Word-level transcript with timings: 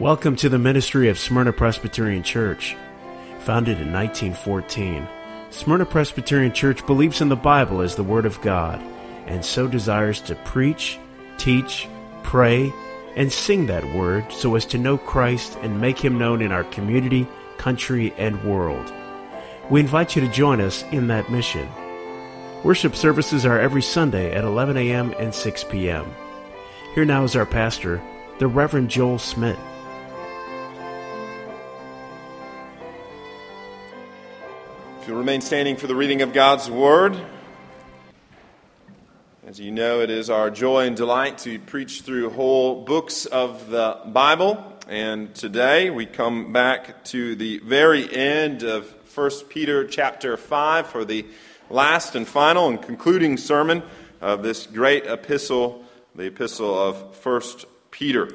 Welcome 0.00 0.36
to 0.36 0.48
the 0.48 0.60
ministry 0.60 1.08
of 1.08 1.18
Smyrna 1.18 1.52
Presbyterian 1.52 2.22
Church. 2.22 2.76
Founded 3.40 3.80
in 3.80 3.92
1914, 3.92 5.08
Smyrna 5.50 5.86
Presbyterian 5.86 6.52
Church 6.52 6.86
believes 6.86 7.20
in 7.20 7.28
the 7.28 7.34
Bible 7.34 7.80
as 7.80 7.96
the 7.96 8.04
Word 8.04 8.24
of 8.24 8.40
God 8.40 8.80
and 9.26 9.44
so 9.44 9.66
desires 9.66 10.20
to 10.20 10.36
preach, 10.36 11.00
teach, 11.36 11.88
pray, 12.22 12.72
and 13.16 13.32
sing 13.32 13.66
that 13.66 13.92
Word 13.92 14.24
so 14.30 14.54
as 14.54 14.64
to 14.66 14.78
know 14.78 14.98
Christ 14.98 15.58
and 15.62 15.80
make 15.80 15.98
Him 15.98 16.16
known 16.16 16.42
in 16.42 16.52
our 16.52 16.62
community, 16.62 17.26
country, 17.56 18.14
and 18.18 18.40
world. 18.44 18.92
We 19.68 19.80
invite 19.80 20.14
you 20.14 20.22
to 20.22 20.32
join 20.32 20.60
us 20.60 20.84
in 20.92 21.08
that 21.08 21.28
mission. 21.28 21.68
Worship 22.62 22.94
services 22.94 23.44
are 23.44 23.58
every 23.58 23.82
Sunday 23.82 24.32
at 24.32 24.44
11 24.44 24.76
a.m. 24.76 25.12
and 25.18 25.34
6 25.34 25.64
p.m. 25.64 26.06
Here 26.94 27.04
now 27.04 27.24
is 27.24 27.34
our 27.34 27.46
pastor, 27.46 28.00
the 28.38 28.46
Reverend 28.46 28.90
Joel 28.90 29.18
Smith. 29.18 29.58
Remain 35.18 35.40
standing 35.40 35.74
for 35.74 35.88
the 35.88 35.96
reading 35.96 36.22
of 36.22 36.32
God's 36.32 36.70
Word. 36.70 37.20
As 39.44 39.58
you 39.58 39.72
know, 39.72 40.00
it 40.00 40.10
is 40.10 40.30
our 40.30 40.48
joy 40.48 40.86
and 40.86 40.96
delight 40.96 41.38
to 41.38 41.58
preach 41.58 42.02
through 42.02 42.30
whole 42.30 42.84
books 42.84 43.26
of 43.26 43.68
the 43.68 43.98
Bible. 44.06 44.78
And 44.88 45.34
today 45.34 45.90
we 45.90 46.06
come 46.06 46.52
back 46.52 47.02
to 47.06 47.34
the 47.34 47.58
very 47.58 48.08
end 48.14 48.62
of 48.62 48.86
1 49.12 49.30
Peter 49.48 49.88
chapter 49.88 50.36
5 50.36 50.86
for 50.86 51.04
the 51.04 51.26
last 51.68 52.14
and 52.14 52.26
final 52.26 52.68
and 52.68 52.80
concluding 52.80 53.38
sermon 53.38 53.82
of 54.20 54.44
this 54.44 54.68
great 54.68 55.04
epistle, 55.04 55.84
the 56.14 56.26
epistle 56.26 56.78
of 56.78 57.26
1 57.26 57.42
Peter. 57.90 58.32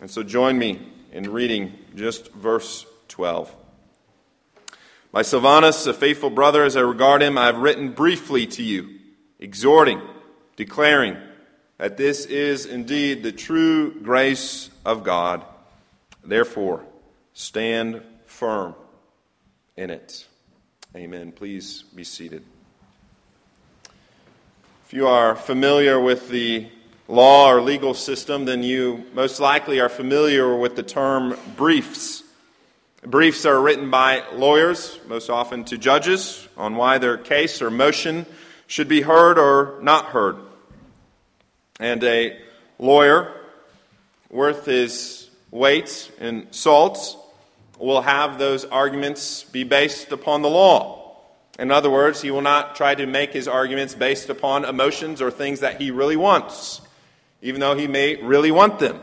And 0.00 0.10
so 0.10 0.24
join 0.24 0.58
me 0.58 0.80
in 1.12 1.30
reading 1.30 1.78
just 1.94 2.32
verse 2.32 2.86
12. 3.06 3.54
By 5.12 5.20
Silvanus, 5.20 5.86
a 5.86 5.92
faithful 5.92 6.30
brother, 6.30 6.64
as 6.64 6.74
I 6.74 6.80
regard 6.80 7.22
him, 7.22 7.36
I 7.36 7.44
have 7.44 7.58
written 7.58 7.92
briefly 7.92 8.46
to 8.46 8.62
you, 8.62 8.98
exhorting, 9.38 10.00
declaring 10.56 11.18
that 11.76 11.98
this 11.98 12.24
is 12.24 12.64
indeed 12.64 13.22
the 13.22 13.30
true 13.30 13.92
grace 14.00 14.70
of 14.86 15.04
God. 15.04 15.44
Therefore, 16.24 16.82
stand 17.34 18.00
firm 18.24 18.74
in 19.76 19.90
it. 19.90 20.26
Amen. 20.96 21.30
Please 21.30 21.82
be 21.94 22.04
seated. 22.04 22.42
If 24.86 24.94
you 24.94 25.08
are 25.08 25.36
familiar 25.36 26.00
with 26.00 26.30
the 26.30 26.68
law 27.06 27.50
or 27.50 27.60
legal 27.60 27.92
system, 27.92 28.46
then 28.46 28.62
you 28.62 29.04
most 29.12 29.40
likely 29.40 29.78
are 29.78 29.90
familiar 29.90 30.56
with 30.56 30.74
the 30.74 30.82
term 30.82 31.36
briefs. 31.54 32.21
Briefs 33.04 33.44
are 33.46 33.60
written 33.60 33.90
by 33.90 34.22
lawyers, 34.32 34.96
most 35.08 35.28
often 35.28 35.64
to 35.64 35.76
judges, 35.76 36.46
on 36.56 36.76
why 36.76 36.98
their 36.98 37.16
case 37.16 37.60
or 37.60 37.68
motion 37.68 38.26
should 38.68 38.86
be 38.86 39.00
heard 39.00 39.40
or 39.40 39.80
not 39.82 40.06
heard. 40.06 40.36
And 41.80 42.04
a 42.04 42.38
lawyer, 42.78 43.32
worth 44.30 44.66
his 44.66 45.28
weight 45.50 46.12
in 46.20 46.46
salt, 46.52 47.16
will 47.76 48.02
have 48.02 48.38
those 48.38 48.64
arguments 48.64 49.42
be 49.42 49.64
based 49.64 50.12
upon 50.12 50.42
the 50.42 50.50
law. 50.50 51.16
In 51.58 51.72
other 51.72 51.90
words, 51.90 52.22
he 52.22 52.30
will 52.30 52.40
not 52.40 52.76
try 52.76 52.94
to 52.94 53.04
make 53.04 53.32
his 53.32 53.48
arguments 53.48 53.96
based 53.96 54.30
upon 54.30 54.64
emotions 54.64 55.20
or 55.20 55.32
things 55.32 55.58
that 55.58 55.80
he 55.80 55.90
really 55.90 56.16
wants, 56.16 56.80
even 57.42 57.60
though 57.60 57.74
he 57.74 57.88
may 57.88 58.14
really 58.22 58.52
want 58.52 58.78
them. 58.78 59.00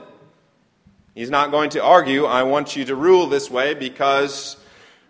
He's 1.16 1.30
not 1.30 1.52
going 1.52 1.72
to 1.72 1.84
argue, 1.84 2.26
I 2.26 2.44
want 2.44 2.76
you 2.76 2.86
to 2.86 2.96
rule 2.96 3.28
this 3.28 3.50
way 3.50 3.74
because 3.74 4.58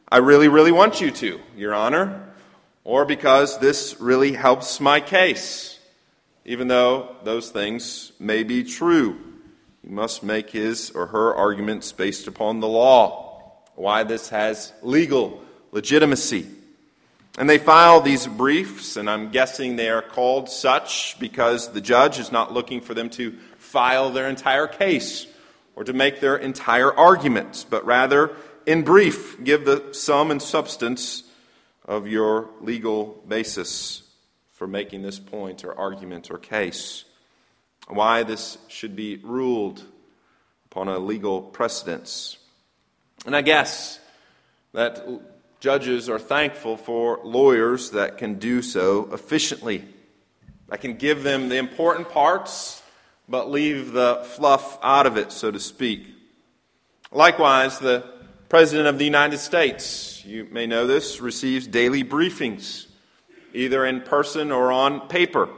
I 0.10 0.18
really, 0.18 0.48
really 0.48 0.72
want 0.72 1.02
you 1.02 1.12
to, 1.12 1.40
Your 1.58 1.74
Honor, 1.74 2.30
or 2.84 3.06
because 3.06 3.60
this 3.60 4.00
really 4.00 4.34
helps 4.34 4.80
my 4.80 5.02
case, 5.02 5.78
even 6.46 6.68
though 6.68 7.16
those 7.24 7.52
things 7.52 8.14
may 8.18 8.44
be 8.44 8.64
true. 8.64 9.20
He 9.84 9.90
must 9.90 10.24
make 10.24 10.50
his 10.50 10.90
or 10.92 11.08
her 11.08 11.36
arguments 11.36 11.92
based 11.92 12.28
upon 12.28 12.62
the 12.62 12.68
law, 12.68 13.54
why 13.76 14.04
this 14.04 14.30
has 14.30 14.72
legal 14.82 15.44
legitimacy. 15.72 16.48
And 17.38 17.50
they 17.50 17.58
file 17.58 18.02
these 18.02 18.26
briefs, 18.26 18.96
and 18.96 19.10
I'm 19.10 19.32
guessing 19.32 19.76
they 19.76 19.90
are 19.90 20.02
called 20.02 20.50
such 20.50 21.18
because 21.20 21.72
the 21.72 21.82
judge 21.82 22.20
is 22.20 22.32
not 22.32 22.54
looking 22.54 22.82
for 22.82 22.94
them 22.94 23.10
to 23.12 23.34
file 23.58 24.10
their 24.10 24.28
entire 24.28 24.68
case 24.68 25.28
or 25.80 25.86
to 25.86 25.94
make 25.94 26.20
their 26.20 26.36
entire 26.36 26.94
argument, 26.94 27.66
but 27.70 27.86
rather, 27.86 28.36
in 28.66 28.82
brief, 28.82 29.42
give 29.42 29.64
the 29.64 29.94
sum 29.94 30.30
and 30.30 30.42
substance 30.42 31.24
of 31.86 32.06
your 32.06 32.50
legal 32.60 33.24
basis 33.26 34.04
for 34.52 34.68
making 34.68 35.04
this 35.04 35.20
point 35.20 35.64
or 35.64 35.74
argument 35.80 36.30
or 36.30 36.38
case. 36.38 37.06
Why 37.88 38.24
this 38.24 38.58
should 38.68 38.94
be 38.94 39.22
ruled 39.24 39.82
upon 40.66 40.90
a 40.90 41.00
legal 41.00 41.42
precedence. 41.42 42.38
And 43.26 43.34
I 43.34 43.42
guess 43.42 44.02
that 44.74 45.08
judges 45.62 46.10
are 46.10 46.20
thankful 46.20 46.76
for 46.76 47.22
lawyers 47.24 47.92
that 47.92 48.18
can 48.18 48.38
do 48.38 48.62
so 48.62 49.08
efficiently, 49.14 49.86
that 50.68 50.82
can 50.82 50.98
give 50.98 51.24
them 51.24 51.48
the 51.48 51.56
important 51.56 52.10
parts 52.10 52.79
but 53.30 53.52
leave 53.52 53.92
the 53.92 54.24
fluff 54.36 54.80
out 54.82 55.06
of 55.06 55.18
it, 55.18 55.32
so 55.32 55.52
to 55.52 55.60
speak. 55.60 56.08
Likewise, 57.12 57.80
the 57.80 58.04
President 58.50 58.88
of 58.88 58.98
the 58.98 59.06
United 59.06 59.38
States, 59.38 60.26
you 60.26 60.48
may 60.52 60.66
know 60.66 60.88
this, 60.88 61.22
receives 61.22 61.68
daily 61.68 62.04
briefings, 62.04 62.88
either 63.54 63.86
in 63.86 64.02
person 64.02 64.52
or 64.52 64.72
on 64.72 65.08
paper, 65.08 65.50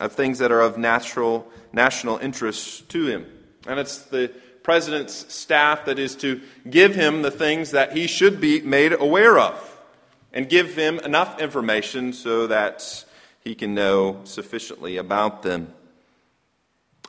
of 0.00 0.12
things 0.12 0.38
that 0.40 0.52
are 0.52 0.60
of 0.60 0.76
natural, 0.76 1.48
national 1.72 2.18
interest 2.18 2.88
to 2.90 3.06
him. 3.06 3.26
And 3.66 3.80
it's 3.80 3.98
the 3.98 4.30
President's 4.62 5.32
staff 5.32 5.86
that 5.86 5.98
is 5.98 6.16
to 6.16 6.40
give 6.68 6.94
him 6.94 7.22
the 7.22 7.30
things 7.30 7.70
that 7.70 7.96
he 7.96 8.06
should 8.06 8.40
be 8.40 8.60
made 8.60 8.92
aware 8.92 9.38
of 9.38 9.82
and 10.32 10.48
give 10.48 10.74
him 10.74 10.98
enough 11.00 11.40
information 11.40 12.12
so 12.12 12.46
that 12.46 13.04
he 13.40 13.54
can 13.54 13.74
know 13.74 14.20
sufficiently 14.24 14.96
about 14.96 15.42
them. 15.42 15.72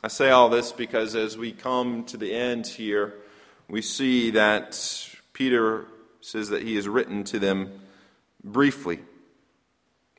I 0.04 0.08
say 0.08 0.30
all 0.30 0.50
this 0.50 0.72
because 0.72 1.14
as 1.16 1.38
we 1.38 1.52
come 1.52 2.04
to 2.04 2.16
the 2.18 2.32
end 2.32 2.66
here, 2.66 3.14
we 3.68 3.80
see 3.80 4.30
that 4.32 4.78
Peter 5.32 5.86
says 6.20 6.50
that 6.50 6.62
he 6.62 6.76
has 6.76 6.86
written 6.86 7.24
to 7.24 7.38
them 7.38 7.80
briefly. 8.44 9.00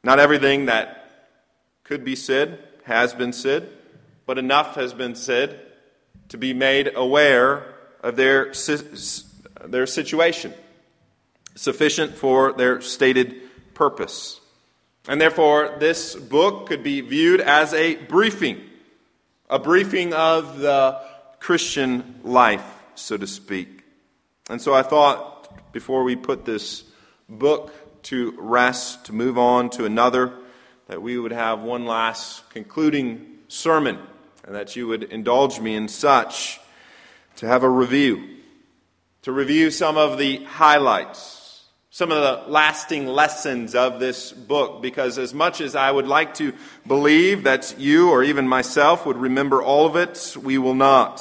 Not 0.03 0.19
everything 0.19 0.65
that 0.65 1.37
could 1.83 2.03
be 2.03 2.15
said 2.15 2.59
has 2.85 3.13
been 3.13 3.31
said, 3.31 3.69
but 4.25 4.37
enough 4.37 4.75
has 4.75 4.93
been 4.93 5.15
said 5.15 5.61
to 6.29 6.37
be 6.37 6.53
made 6.53 6.91
aware 6.95 7.75
of 8.01 8.15
their, 8.15 8.53
their 9.65 9.85
situation, 9.85 10.53
sufficient 11.55 12.15
for 12.15 12.51
their 12.53 12.81
stated 12.81 13.35
purpose. 13.73 14.41
And 15.07 15.21
therefore, 15.21 15.77
this 15.79 16.15
book 16.15 16.67
could 16.67 16.83
be 16.83 17.01
viewed 17.01 17.41
as 17.41 17.73
a 17.73 17.95
briefing 17.95 18.66
a 19.49 19.59
briefing 19.59 20.13
of 20.13 20.59
the 20.59 20.99
Christian 21.39 22.19
life, 22.23 22.65
so 22.95 23.15
to 23.15 23.27
speak. 23.27 23.83
And 24.49 24.61
so 24.61 24.73
I 24.73 24.83
thought 24.83 25.71
before 25.71 26.03
we 26.03 26.15
put 26.15 26.43
this 26.43 26.83
book 27.29 27.73
to 28.03 28.33
rest, 28.37 29.05
to 29.05 29.13
move 29.13 29.37
on 29.37 29.69
to 29.71 29.85
another, 29.85 30.33
that 30.87 31.01
we 31.01 31.17
would 31.17 31.31
have 31.31 31.61
one 31.61 31.85
last 31.85 32.49
concluding 32.49 33.25
sermon, 33.47 33.99
and 34.45 34.55
that 34.55 34.75
you 34.75 34.87
would 34.87 35.03
indulge 35.03 35.59
me 35.59 35.75
in 35.75 35.87
such 35.87 36.59
to 37.37 37.47
have 37.47 37.63
a 37.63 37.69
review, 37.69 38.37
to 39.21 39.31
review 39.31 39.71
some 39.71 39.97
of 39.97 40.17
the 40.17 40.43
highlights 40.43 41.36
some 41.97 42.11
of 42.11 42.21
the 42.21 42.51
lasting 42.51 43.07
lessons 43.07 43.73
of 43.73 43.99
this 43.99 44.31
book 44.31 44.83
because, 44.83 45.17
as 45.17 45.33
much 45.33 45.61
as 45.61 45.75
I 45.75 45.89
would 45.89 46.05
like 46.05 46.35
to 46.35 46.53
believe 46.85 47.45
that 47.45 47.73
you 47.79 48.11
or 48.11 48.23
even 48.23 48.47
myself 48.47 49.03
would 49.07 49.17
remember 49.17 49.63
all 49.63 49.87
of 49.87 49.95
it, 49.95 50.37
we 50.39 50.59
will 50.59 50.75
not. 50.75 51.19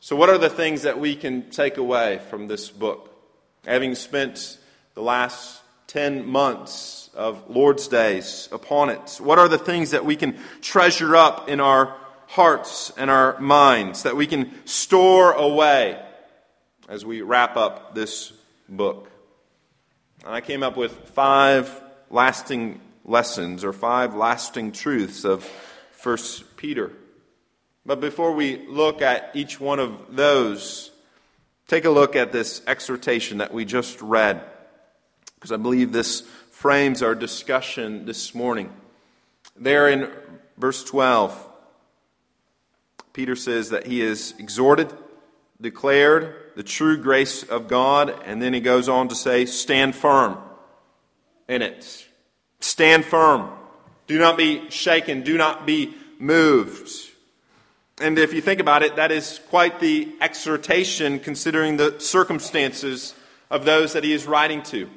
So, 0.00 0.16
what 0.16 0.30
are 0.30 0.38
the 0.38 0.48
things 0.48 0.84
that 0.84 0.98
we 0.98 1.14
can 1.14 1.50
take 1.50 1.76
away 1.76 2.22
from 2.30 2.46
this 2.46 2.70
book? 2.70 3.14
Having 3.66 3.96
spent 3.96 4.56
the 4.94 5.02
last 5.02 5.60
10 5.88 6.26
months 6.26 7.10
of 7.12 7.50
Lord's 7.50 7.88
days 7.88 8.48
upon 8.52 8.88
it, 8.88 9.18
what 9.20 9.38
are 9.38 9.48
the 9.48 9.58
things 9.58 9.90
that 9.90 10.06
we 10.06 10.16
can 10.16 10.38
treasure 10.62 11.14
up 11.14 11.50
in 11.50 11.60
our 11.60 11.94
hearts 12.26 12.90
and 12.96 13.10
our 13.10 13.38
minds, 13.38 14.04
that 14.04 14.16
we 14.16 14.26
can 14.26 14.50
store 14.66 15.32
away 15.32 16.02
as 16.88 17.04
we 17.04 17.20
wrap 17.20 17.58
up 17.58 17.94
this 17.94 18.32
book? 18.66 19.11
And 20.24 20.32
I 20.32 20.40
came 20.40 20.62
up 20.62 20.76
with 20.76 20.92
five 21.10 21.82
lasting 22.08 22.80
lessons 23.04 23.64
or 23.64 23.72
five 23.72 24.14
lasting 24.14 24.70
truths 24.70 25.24
of 25.24 25.44
1 26.02 26.18
Peter. 26.56 26.92
But 27.84 28.00
before 28.00 28.32
we 28.32 28.64
look 28.68 29.02
at 29.02 29.32
each 29.34 29.58
one 29.58 29.80
of 29.80 30.14
those, 30.14 30.92
take 31.66 31.84
a 31.84 31.90
look 31.90 32.14
at 32.14 32.30
this 32.30 32.62
exhortation 32.68 33.38
that 33.38 33.52
we 33.52 33.64
just 33.64 34.00
read, 34.00 34.44
because 35.34 35.50
I 35.50 35.56
believe 35.56 35.90
this 35.90 36.20
frames 36.52 37.02
our 37.02 37.16
discussion 37.16 38.06
this 38.06 38.32
morning. 38.32 38.72
There 39.56 39.88
in 39.88 40.08
verse 40.56 40.84
12, 40.84 41.48
Peter 43.12 43.34
says 43.34 43.70
that 43.70 43.88
he 43.88 44.00
is 44.00 44.34
exhorted, 44.38 44.92
declared 45.60 46.36
the 46.54 46.62
true 46.62 46.96
grace 46.96 47.42
of 47.42 47.68
God, 47.68 48.14
and 48.24 48.40
then 48.42 48.54
he 48.54 48.60
goes 48.60 48.88
on 48.88 49.08
to 49.08 49.14
say, 49.14 49.46
stand 49.46 49.94
firm 49.94 50.38
in 51.48 51.62
it. 51.62 52.06
Stand 52.60 53.04
firm. 53.04 53.50
Do 54.06 54.18
not 54.18 54.36
be 54.36 54.68
shaken. 54.70 55.22
Do 55.22 55.36
not 55.36 55.66
be 55.66 55.94
moved. 56.18 56.90
And 58.00 58.18
if 58.18 58.32
you 58.32 58.40
think 58.40 58.60
about 58.60 58.82
it, 58.82 58.96
that 58.96 59.12
is 59.12 59.40
quite 59.48 59.80
the 59.80 60.12
exhortation 60.20 61.18
considering 61.18 61.76
the 61.76 61.98
circumstances 62.00 63.14
of 63.50 63.64
those 63.64 63.92
that 63.92 64.04
he 64.04 64.12
is 64.12 64.26
writing 64.26 64.62
to, 64.64 64.88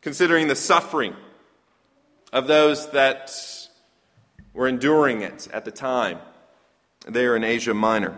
considering 0.00 0.48
the 0.48 0.56
suffering 0.56 1.14
of 2.32 2.46
those 2.46 2.90
that 2.92 3.30
were 4.54 4.68
enduring 4.68 5.22
it 5.22 5.48
at 5.52 5.64
the 5.64 5.70
time 5.70 6.18
there 7.06 7.36
in 7.36 7.44
Asia 7.44 7.74
Minor. 7.74 8.16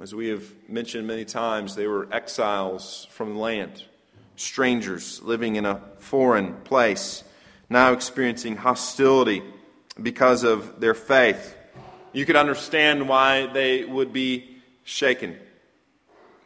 As 0.00 0.14
we 0.14 0.28
have 0.28 0.44
mentioned 0.68 1.08
many 1.08 1.24
times, 1.24 1.74
they 1.74 1.88
were 1.88 2.06
exiles 2.12 3.08
from 3.10 3.34
the 3.34 3.40
land, 3.40 3.82
strangers 4.36 5.20
living 5.22 5.56
in 5.56 5.66
a 5.66 5.80
foreign 5.98 6.54
place, 6.62 7.24
now 7.68 7.92
experiencing 7.92 8.54
hostility 8.54 9.42
because 10.00 10.44
of 10.44 10.78
their 10.78 10.94
faith. 10.94 11.56
You 12.12 12.24
could 12.26 12.36
understand 12.36 13.08
why 13.08 13.46
they 13.46 13.84
would 13.84 14.12
be 14.12 14.58
shaken, 14.84 15.36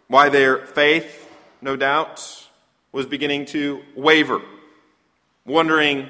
why 0.09 0.31
their 0.31 0.65
faith, 0.65 1.31
no 1.61 1.77
doubt, 1.77 2.49
was 2.91 3.05
beginning 3.05 3.45
to 3.47 3.83
waver, 3.95 4.41
wondering 5.45 6.09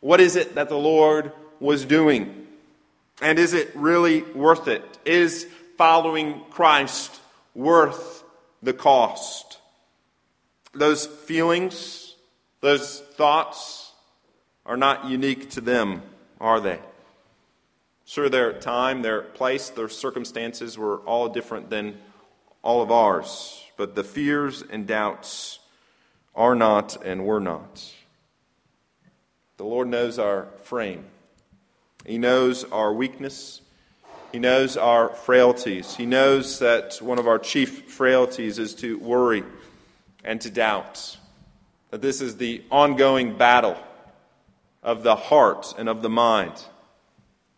what 0.00 0.20
is 0.20 0.36
it 0.36 0.56
that 0.56 0.68
the 0.68 0.76
Lord 0.76 1.32
was 1.60 1.86
doing? 1.86 2.46
And 3.22 3.38
is 3.38 3.54
it 3.54 3.74
really 3.74 4.20
worth 4.20 4.68
it? 4.68 4.84
Is 5.06 5.46
following 5.76 6.42
Christ 6.50 7.20
worth 7.54 8.24
the 8.62 8.72
cost? 8.72 9.58
Those 10.72 11.06
feelings, 11.06 12.14
those 12.60 13.00
thoughts 13.00 13.92
are 14.66 14.76
not 14.76 15.06
unique 15.06 15.50
to 15.50 15.60
them, 15.60 16.02
are 16.40 16.60
they? 16.60 16.78
Sure, 18.04 18.28
their 18.28 18.52
time, 18.52 19.02
their 19.02 19.22
place, 19.22 19.70
their 19.70 19.88
circumstances 19.88 20.76
were 20.76 20.98
all 20.98 21.28
different 21.28 21.70
than 21.70 21.98
all 22.62 22.82
of 22.82 22.90
ours, 22.90 23.62
but 23.76 23.94
the 23.94 24.04
fears 24.04 24.62
and 24.70 24.86
doubts 24.86 25.58
are 26.34 26.54
not 26.54 27.02
and 27.04 27.24
were 27.24 27.40
not. 27.40 27.92
The 29.56 29.64
Lord 29.64 29.88
knows 29.88 30.18
our 30.18 30.48
frame. 30.62 31.04
He 32.04 32.18
knows 32.18 32.64
our 32.64 32.92
weakness. 32.92 33.60
He 34.34 34.40
knows 34.40 34.76
our 34.76 35.10
frailties. 35.10 35.94
He 35.94 36.06
knows 36.06 36.58
that 36.58 36.96
one 37.00 37.20
of 37.20 37.28
our 37.28 37.38
chief 37.38 37.92
frailties 37.92 38.58
is 38.58 38.74
to 38.74 38.98
worry 38.98 39.44
and 40.24 40.40
to 40.40 40.50
doubt. 40.50 41.16
That 41.92 42.02
this 42.02 42.20
is 42.20 42.36
the 42.36 42.64
ongoing 42.68 43.38
battle 43.38 43.76
of 44.82 45.04
the 45.04 45.14
heart 45.14 45.74
and 45.78 45.88
of 45.88 46.02
the 46.02 46.10
mind. 46.10 46.52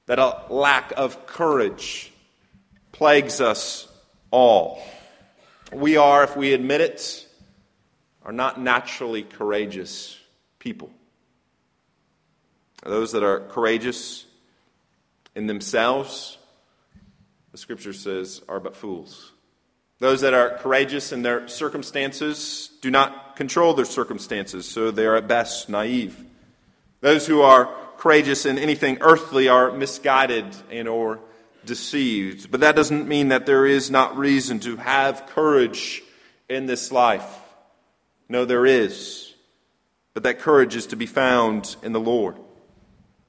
That 0.05 0.19
a 0.19 0.43
lack 0.50 0.93
of 0.99 1.26
courage 1.26 2.12
plagues 2.93 3.40
us 3.40 3.88
all. 4.31 4.82
We 5.72 5.96
are, 5.96 6.25
if 6.25 6.37
we 6.37 6.52
admit 6.52 6.82
it, 6.82 7.26
are 8.22 8.32
not 8.32 8.61
naturally 8.61 9.22
courageous 9.22 10.14
people. 10.58 10.90
Those 12.84 13.12
that 13.12 13.22
are 13.22 13.40
courageous 13.40 14.26
in 15.34 15.46
themselves, 15.46 16.37
the 17.56 17.62
scripture 17.62 17.94
says, 17.94 18.43
are 18.50 18.61
but 18.61 18.76
fools. 18.76 19.32
Those 19.99 20.20
that 20.20 20.35
are 20.35 20.58
courageous 20.58 21.11
in 21.11 21.23
their 21.23 21.49
circumstances 21.49 22.70
do 22.82 22.91
not 22.91 23.35
control 23.35 23.73
their 23.73 23.87
circumstances, 23.87 24.69
so 24.69 24.91
they 24.91 25.06
are 25.06 25.17
at 25.17 25.26
best 25.26 25.70
naive. 25.70 26.23
Those 27.00 27.26
who 27.26 27.41
are 27.41 27.75
courageous 27.97 28.44
in 28.44 28.58
anything 28.58 28.99
earthly 29.00 29.49
are 29.49 29.73
misguided 29.73 30.44
and 30.70 30.87
or 30.87 31.20
deceived. 31.64 32.50
But 32.50 32.61
that 32.61 32.76
doesn't 32.76 33.08
mean 33.08 33.29
that 33.29 33.47
there 33.47 33.64
is 33.64 33.91
not 33.91 34.19
reason 34.19 34.61
to 34.61 34.76
have 34.76 35.25
courage 35.29 36.03
in 36.50 36.67
this 36.67 36.93
life. 36.93 37.41
No, 38.29 38.44
there 38.44 38.67
is. 38.67 39.32
But 40.12 40.25
that 40.25 40.41
courage 40.41 40.76
is 40.76 40.88
to 40.88 40.97
be 40.97 41.06
found 41.06 41.75
in 41.82 41.94
the 41.94 42.00
Lord 42.00 42.37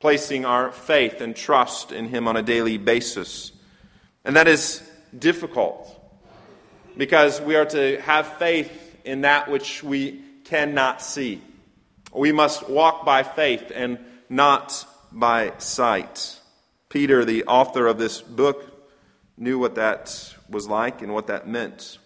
placing 0.01 0.43
our 0.43 0.69
faith 0.69 1.21
and 1.21 1.33
trust 1.33 1.93
in 1.93 2.09
Him 2.09 2.27
on 2.27 2.35
a 2.35 2.43
daily 2.43 2.77
basis. 2.77 3.53
And 4.27 4.35
that 4.35 4.49
is 4.49 4.83
difficult 5.17 5.89
because 6.97 7.39
we 7.39 7.55
are 7.55 7.63
to 7.63 8.01
have 8.01 8.37
faith 8.37 8.99
in 9.05 9.21
that 9.21 9.49
which 9.49 9.81
we 9.81 10.21
cannot 10.43 11.01
see. 11.01 11.41
We 12.13 12.33
must 12.33 12.69
walk 12.69 13.05
by 13.05 13.23
faith 13.23 13.71
and 13.73 13.97
not 14.27 14.85
by 15.13 15.53
sight. 15.59 16.41
Peter, 16.89 17.23
the 17.23 17.45
author 17.45 17.87
of 17.87 17.97
this 17.97 18.21
book, 18.21 18.89
knew 19.37 19.59
what 19.59 19.75
that 19.75 20.35
was 20.49 20.67
like 20.67 21.01
and 21.01 21.13
what 21.13 21.27
that 21.27 21.47
meant. 21.47 21.97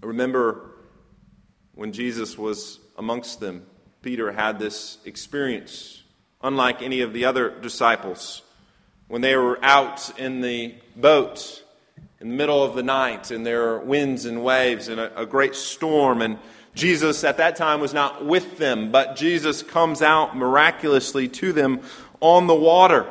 I 0.00 0.06
remember 0.06 0.70
when 1.74 1.90
Jesus 1.90 2.38
was 2.38 2.78
amongst 2.96 3.40
them, 3.40 3.66
Peter 4.02 4.30
had 4.30 4.60
this 4.60 4.98
experience 5.04 6.04
unlike 6.42 6.80
any 6.80 7.00
of 7.00 7.12
the 7.12 7.24
other 7.24 7.50
disciples. 7.50 8.42
When 9.08 9.22
they 9.22 9.36
were 9.36 9.58
out 9.62 10.18
in 10.18 10.40
the 10.40 10.74
boat 10.96 11.62
in 12.20 12.30
the 12.30 12.34
middle 12.34 12.62
of 12.62 12.74
the 12.74 12.82
night, 12.82 13.30
and 13.30 13.44
there 13.44 13.70
are 13.70 13.78
winds 13.78 14.24
and 14.24 14.42
waves 14.42 14.88
and 14.88 14.98
a, 14.98 15.22
a 15.22 15.26
great 15.26 15.54
storm, 15.54 16.22
and 16.22 16.38
Jesus 16.74 17.24
at 17.24 17.38
that 17.38 17.56
time 17.56 17.80
was 17.80 17.94
not 17.94 18.24
with 18.24 18.58
them, 18.58 18.90
but 18.90 19.16
Jesus 19.16 19.62
comes 19.62 20.02
out 20.02 20.36
miraculously 20.36 21.28
to 21.28 21.52
them 21.52 21.80
on 22.20 22.46
the 22.46 22.54
water. 22.54 23.06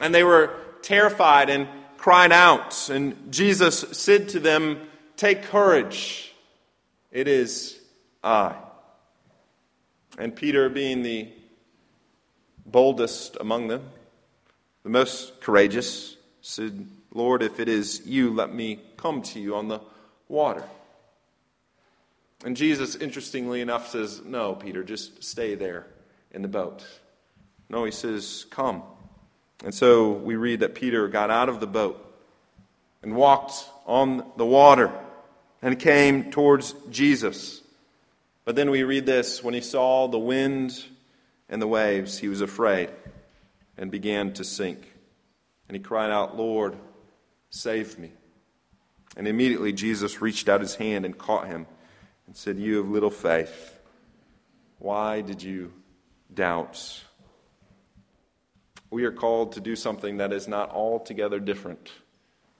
And 0.00 0.14
they 0.14 0.24
were 0.24 0.54
terrified 0.82 1.50
and 1.50 1.68
cried 1.96 2.32
out. 2.32 2.90
And 2.90 3.32
Jesus 3.32 3.80
said 3.92 4.30
to 4.30 4.40
them, 4.40 4.80
Take 5.16 5.44
courage, 5.44 6.34
it 7.10 7.28
is 7.28 7.80
I. 8.22 8.54
And 10.18 10.34
Peter, 10.34 10.68
being 10.68 11.02
the 11.02 11.28
boldest 12.66 13.36
among 13.40 13.68
them, 13.68 13.88
the 14.86 14.90
most 14.90 15.40
courageous, 15.40 16.16
said, 16.42 16.86
Lord, 17.12 17.42
if 17.42 17.58
it 17.58 17.68
is 17.68 18.06
you, 18.06 18.32
let 18.32 18.54
me 18.54 18.78
come 18.96 19.20
to 19.20 19.40
you 19.40 19.56
on 19.56 19.66
the 19.66 19.80
water. 20.28 20.62
And 22.44 22.56
Jesus, 22.56 22.94
interestingly 22.94 23.60
enough, 23.60 23.88
says, 23.88 24.22
No, 24.24 24.54
Peter, 24.54 24.84
just 24.84 25.24
stay 25.24 25.56
there 25.56 25.88
in 26.30 26.42
the 26.42 26.46
boat. 26.46 26.86
No, 27.68 27.84
he 27.84 27.90
says, 27.90 28.46
Come. 28.50 28.84
And 29.64 29.74
so 29.74 30.12
we 30.12 30.36
read 30.36 30.60
that 30.60 30.76
Peter 30.76 31.08
got 31.08 31.30
out 31.30 31.48
of 31.48 31.58
the 31.58 31.66
boat 31.66 32.00
and 33.02 33.16
walked 33.16 33.68
on 33.86 34.24
the 34.36 34.46
water 34.46 34.92
and 35.62 35.80
came 35.80 36.30
towards 36.30 36.76
Jesus. 36.90 37.60
But 38.44 38.54
then 38.54 38.70
we 38.70 38.84
read 38.84 39.04
this 39.04 39.42
when 39.42 39.52
he 39.52 39.62
saw 39.62 40.06
the 40.06 40.16
wind 40.16 40.84
and 41.48 41.60
the 41.60 41.66
waves, 41.66 42.20
he 42.20 42.28
was 42.28 42.40
afraid 42.40 42.90
and 43.76 43.90
began 43.90 44.32
to 44.34 44.44
sink. 44.44 44.78
And 45.68 45.76
he 45.76 45.82
cried 45.82 46.10
out, 46.10 46.36
Lord, 46.36 46.76
save 47.50 47.98
me. 47.98 48.12
And 49.16 49.26
immediately 49.26 49.72
Jesus 49.72 50.20
reached 50.20 50.48
out 50.48 50.60
his 50.60 50.74
hand 50.74 51.04
and 51.04 51.16
caught 51.16 51.48
him 51.48 51.66
and 52.26 52.36
said, 52.36 52.58
You 52.58 52.76
have 52.78 52.88
little 52.88 53.10
faith. 53.10 53.78
Why 54.78 55.22
did 55.22 55.42
you 55.42 55.72
doubt? 56.32 57.02
We 58.90 59.04
are 59.04 59.12
called 59.12 59.52
to 59.52 59.60
do 59.60 59.74
something 59.74 60.18
that 60.18 60.32
is 60.32 60.46
not 60.46 60.70
altogether 60.70 61.40
different 61.40 61.90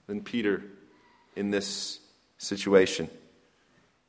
than 0.06 0.22
Peter 0.22 0.62
in 1.36 1.50
this 1.50 2.00
situation. 2.38 3.08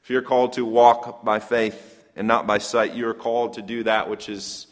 If 0.03 0.09
you're 0.09 0.21
called 0.21 0.53
to 0.53 0.65
walk 0.65 1.23
by 1.23 1.39
faith 1.39 2.05
and 2.15 2.27
not 2.27 2.47
by 2.47 2.57
sight, 2.59 2.93
you 2.93 3.07
are 3.07 3.13
called 3.13 3.53
to 3.53 3.61
do 3.61 3.83
that 3.83 4.09
which 4.09 4.29
is 4.29 4.67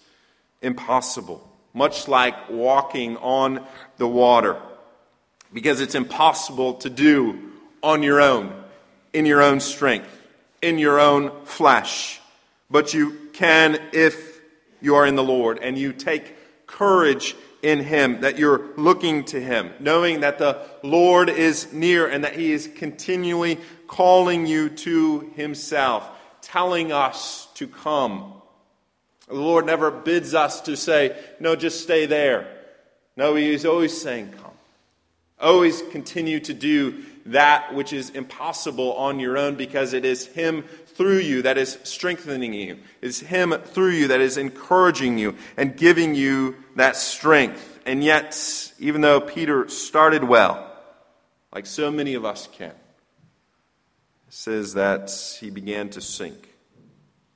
impossible, 0.61 1.47
much 1.75 2.07
like 2.07 2.49
walking 2.49 3.17
on 3.17 3.63
the 3.97 4.07
water, 4.07 4.57
because 5.53 5.81
it's 5.81 5.93
impossible 5.93 6.75
to 6.75 6.89
do 6.89 7.51
on 7.83 8.01
your 8.01 8.19
own, 8.19 8.51
in 9.13 9.27
your 9.27 9.43
own 9.43 9.59
strength, 9.59 10.09
in 10.61 10.79
your 10.79 10.99
own 10.99 11.31
flesh. 11.45 12.19
But 12.71 12.95
you 12.95 13.29
can 13.33 13.79
if 13.93 14.39
you 14.81 14.95
are 14.95 15.05
in 15.05 15.15
the 15.15 15.23
Lord 15.23 15.59
and 15.61 15.77
you 15.77 15.93
take 15.93 16.33
courage 16.65 17.35
in 17.61 17.79
Him, 17.79 18.21
that 18.21 18.37
you're 18.37 18.69
looking 18.77 19.25
to 19.25 19.41
Him, 19.41 19.71
knowing 19.79 20.21
that 20.21 20.37
the 20.37 20.59
Lord 20.83 21.29
is 21.29 21.73
near 21.73 22.07
and 22.07 22.23
that 22.23 22.35
He 22.35 22.51
is 22.51 22.69
continually 22.75 23.59
calling 23.87 24.45
you 24.45 24.69
to 24.69 25.31
Himself, 25.35 26.07
telling 26.41 26.91
us 26.91 27.47
to 27.55 27.67
come. 27.67 28.34
The 29.27 29.35
Lord 29.35 29.65
never 29.65 29.89
bids 29.89 30.33
us 30.33 30.61
to 30.61 30.77
say, 30.77 31.17
no, 31.39 31.55
just 31.55 31.81
stay 31.81 32.05
there. 32.05 32.47
No, 33.17 33.35
He 33.35 33.53
is 33.53 33.65
always 33.65 33.99
saying, 33.99 34.33
come. 34.33 34.51
Always 35.39 35.81
continue 35.91 36.39
to 36.41 36.53
do 36.53 37.03
that 37.27 37.73
which 37.73 37.91
is 37.91 38.11
impossible 38.11 38.93
on 38.93 39.19
your 39.19 39.37
own 39.37 39.55
because 39.55 39.93
it 39.93 40.05
is 40.05 40.27
Him 40.27 40.63
through 40.87 41.17
you 41.17 41.41
that 41.41 41.57
is 41.57 41.77
strengthening 41.83 42.53
you. 42.53 42.77
It's 43.01 43.19
Him 43.19 43.51
through 43.51 43.91
you 43.91 44.07
that 44.09 44.21
is 44.21 44.37
encouraging 44.37 45.17
you 45.17 45.35
and 45.57 45.75
giving 45.75 46.15
you 46.15 46.55
that 46.75 46.95
strength. 46.95 47.79
And 47.85 48.03
yet, 48.03 48.35
even 48.79 49.01
though 49.01 49.19
Peter 49.19 49.67
started 49.69 50.23
well, 50.23 50.71
like 51.53 51.65
so 51.65 51.91
many 51.91 52.13
of 52.13 52.25
us 52.25 52.47
can, 52.51 52.73
says 54.29 54.73
that 54.73 55.11
he 55.39 55.49
began 55.49 55.89
to 55.89 56.01
sink. 56.01 56.54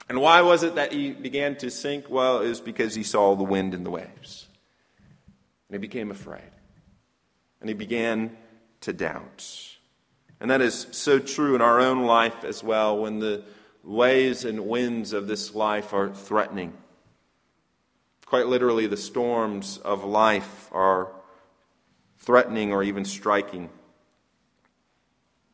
And 0.09 0.19
why 0.19 0.41
was 0.41 0.63
it 0.63 0.75
that 0.75 0.91
he 0.91 1.11
began 1.11 1.55
to 1.57 1.69
sink? 1.69 2.09
Well, 2.09 2.41
it 2.41 2.49
was 2.49 2.59
because 2.59 2.95
he 2.95 3.03
saw 3.03 3.35
the 3.35 3.43
wind 3.43 3.75
and 3.75 3.85
the 3.85 3.91
waves. 3.91 4.47
And 5.69 5.75
he 5.75 5.77
became 5.77 6.09
afraid. 6.09 6.51
And 7.61 7.69
he 7.69 7.75
began 7.75 8.35
to 8.81 8.91
doubt. 8.91 9.47
And 10.39 10.49
that 10.49 10.61
is 10.61 10.87
so 10.91 11.19
true 11.19 11.53
in 11.53 11.61
our 11.61 11.79
own 11.79 12.05
life 12.05 12.43
as 12.43 12.63
well 12.63 12.97
when 12.97 13.19
the 13.19 13.43
waves 13.83 14.45
and 14.45 14.67
winds 14.67 15.13
of 15.13 15.27
this 15.27 15.53
life 15.53 15.93
are 15.93 16.09
threatening. 16.09 16.73
Quite 18.25 18.47
literally, 18.47 18.87
the 18.87 18.97
storms 18.97 19.77
of 19.77 20.03
life 20.03 20.69
are 20.71 21.11
threatening 22.17 22.71
or 22.71 22.81
even 22.81 23.05
striking. 23.05 23.69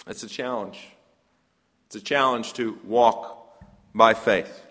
It's 0.08 0.24
a 0.24 0.28
challenge. 0.28 0.88
It's 1.88 1.96
a 1.96 2.02
challenge 2.02 2.54
to 2.54 2.78
walk 2.84 3.35
by 3.96 4.14
faith, 4.14 4.62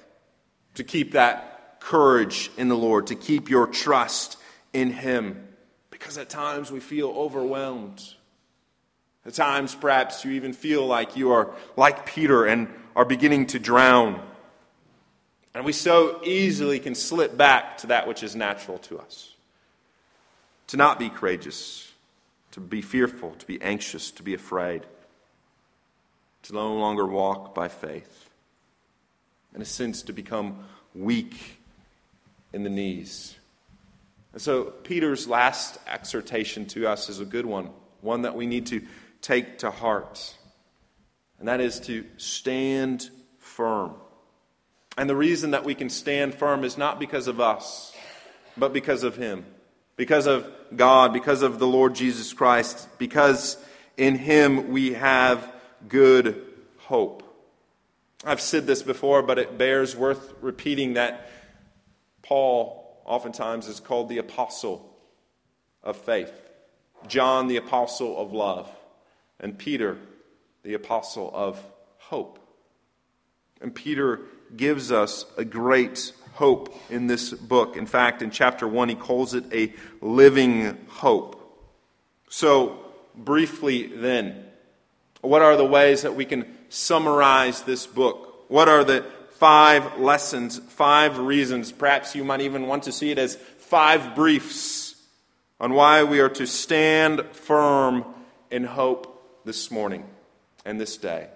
to 0.75 0.85
keep 0.85 1.12
that 1.12 1.81
courage 1.81 2.50
in 2.59 2.69
the 2.69 2.76
Lord, 2.76 3.09
to 3.09 3.14
keep 3.14 3.49
your 3.49 3.66
trust 3.66 4.37
in 4.75 4.90
Him, 4.90 5.49
because 5.90 6.19
at 6.19 6.28
times 6.28 6.71
we 6.71 6.81
feel 6.81 7.09
overwhelmed. 7.09 8.02
At 9.26 9.33
times, 9.33 9.75
perhaps, 9.75 10.25
you 10.25 10.33
even 10.33 10.52
feel 10.52 10.87
like 10.87 11.16
you 11.16 11.33
are 11.33 11.50
like 11.76 12.04
Peter 12.04 12.45
and 12.45 12.69
are 12.95 13.07
beginning 13.07 13.47
to 13.47 13.59
drown. 13.59 14.21
And 15.54 15.64
we 15.64 15.73
so 15.73 16.21
easily 16.25 16.78
can 16.78 16.95
slip 16.95 17.35
back 17.35 17.78
to 17.78 17.87
that 17.87 18.07
which 18.07 18.23
is 18.23 18.37
natural 18.37 18.78
to 18.78 18.99
us 18.99 19.31
to 20.66 20.76
not 20.76 20.99
be 20.99 21.09
courageous, 21.09 21.93
to 22.50 22.61
be 22.61 22.83
fearful, 22.83 23.31
to 23.38 23.47
be 23.47 23.61
anxious, 23.62 24.11
to 24.11 24.23
be 24.23 24.35
afraid, 24.35 24.83
to 26.43 26.54
no 26.54 26.75
longer 26.75 27.07
walk 27.07 27.54
by 27.54 27.69
faith. 27.69 28.24
In 29.54 29.62
a 29.62 29.64
sense, 29.64 30.02
to 30.02 30.12
become 30.12 30.64
weak 30.94 31.58
in 32.52 32.62
the 32.62 32.70
knees. 32.70 33.37
And 34.32 34.42
so, 34.42 34.64
Peter's 34.64 35.28
last 35.28 35.78
exhortation 35.87 36.66
to 36.66 36.88
us 36.88 37.08
is 37.08 37.20
a 37.20 37.25
good 37.25 37.46
one, 37.46 37.70
one 38.00 38.23
that 38.23 38.34
we 38.34 38.46
need 38.46 38.66
to 38.66 38.82
take 39.20 39.58
to 39.58 39.70
heart, 39.70 40.34
and 41.38 41.49
that 41.49 41.61
is 41.61 41.80
to 41.80 42.04
stand 42.16 43.11
firm. 43.38 43.94
And 44.96 45.11
the 45.11 45.16
reason 45.16 45.52
that 45.52 45.64
we 45.64 45.75
can 45.75 45.88
stand 45.88 46.34
firm 46.34 46.64
is 46.64 46.78
not 46.78 47.00
because 47.00 47.26
of 47.26 47.40
us, 47.40 47.92
but 48.56 48.73
because 48.73 49.02
of 49.02 49.16
Him, 49.16 49.44
because 49.96 50.26
of 50.26 50.49
God, 50.76 51.12
because 51.12 51.42
of 51.42 51.58
the 51.58 51.66
Lord 51.66 51.94
Jesus 51.94 52.32
Christ, 52.32 52.88
because 52.99 53.56
in 53.96 54.16
Him 54.16 54.70
we 54.70 54.92
have 54.92 55.52
good 55.88 56.42
hope. 56.78 57.24
I've 58.25 58.40
said 58.40 58.66
this 58.66 58.83
before, 58.83 59.23
but 59.23 59.38
it 59.38 59.59
bears 59.59 59.95
worth 59.95 60.33
repeating 60.40 60.95
that 60.95 61.28
Paul 62.23 63.02
oftentimes 63.04 63.69
is 63.69 63.81
called 63.81 64.09
the 64.09 64.19
apostle 64.19 64.97
of 65.83 65.97
faith, 65.97 66.33
John, 67.07 67.49
the 67.49 67.59
apostle 67.59 68.19
of 68.19 68.33
love 68.33 68.71
and 69.40 69.59
Peter, 69.59 69.99
the 70.62 70.75
apostle 70.75 71.31
of 71.35 71.62
hope. 71.99 72.38
And 73.61 73.75
Peter 73.75 74.21
gives 74.57 74.90
us 74.90 75.26
a 75.37 75.45
great 75.45 76.12
hope 76.33 76.75
in 76.90 77.07
this 77.07 77.31
book. 77.31 77.76
In 77.76 77.87
fact, 77.87 78.23
in 78.23 78.31
chapter 78.31 78.66
1, 78.66 78.88
he 78.88 78.95
calls 78.95 79.35
it 79.35 79.45
a 79.52 79.73
living 80.00 80.78
hope. 80.88 81.40
So, 82.31 82.78
briefly 83.14 83.87
then, 83.87 84.45
what 85.21 85.43
are 85.43 85.57
the 85.57 85.64
ways 85.64 86.02
that 86.02 86.14
we 86.14 86.25
can 86.25 86.53
summarize 86.75 87.62
this 87.62 87.87
book? 87.87 88.45
What 88.49 88.69
are 88.69 88.85
the 88.85 89.04
five 89.37 89.99
lessons, 89.99 90.59
five 90.59 91.19
reasons? 91.19 91.73
Perhaps 91.73 92.14
you 92.14 92.25
might 92.25 92.40
even 92.40 92.66
want 92.66 92.85
to 92.85 92.93
see 92.93 93.11
it 93.11 93.19
as 93.19 93.37
five 93.37 94.14
briefs 94.14 94.97
on 95.61 95.73
why 95.73 96.02
we 96.02 96.21
are 96.21 96.28
to 96.31 96.47
stand 96.47 97.25
firm 97.33 98.04
in 98.50 98.64
hope 98.64 99.43
this 99.45 99.71
morning 99.71 100.04
and 100.64 100.81
this 100.81 100.97
day. 100.97 101.28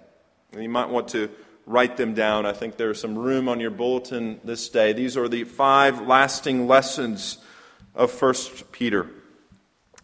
And 0.51 0.61
you 0.61 0.69
might 0.69 0.89
want 0.89 1.09
to 1.09 1.29
write 1.65 1.97
them 1.97 2.13
down. 2.13 2.45
I 2.45 2.53
think 2.53 2.75
there's 2.77 2.99
some 2.99 3.17
room 3.17 3.47
on 3.47 3.59
your 3.59 3.71
bulletin 3.71 4.41
this 4.43 4.67
day. 4.69 4.91
These 4.91 5.15
are 5.15 5.29
the 5.29 5.45
five 5.45 6.01
lasting 6.01 6.67
lessons 6.67 7.37
of 7.95 8.21
1 8.21 8.33
Peter. 8.71 9.09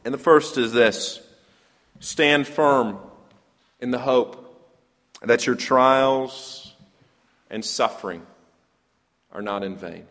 And 0.05 0.13
the 0.13 0.19
first 0.19 0.57
is 0.57 0.71
this 0.71 1.21
stand 1.99 2.47
firm 2.47 2.99
in 3.79 3.91
the 3.91 3.99
hope 3.99 4.44
that 5.25 5.45
your 5.45 5.55
trials 5.55 6.73
and 7.49 7.63
suffering 7.63 8.25
are 9.31 9.41
not 9.41 9.63
in 9.63 9.75
vain. 9.75 10.05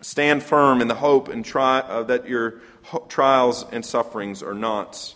Stand 0.00 0.42
firm 0.42 0.80
in 0.80 0.88
the 0.88 0.94
hope 0.94 1.28
and 1.28 1.44
try, 1.44 1.80
uh, 1.80 2.04
that 2.04 2.28
your 2.28 2.60
ho- 2.84 3.04
trials 3.08 3.66
and 3.72 3.84
sufferings 3.84 4.42
are 4.42 4.54
not 4.54 5.14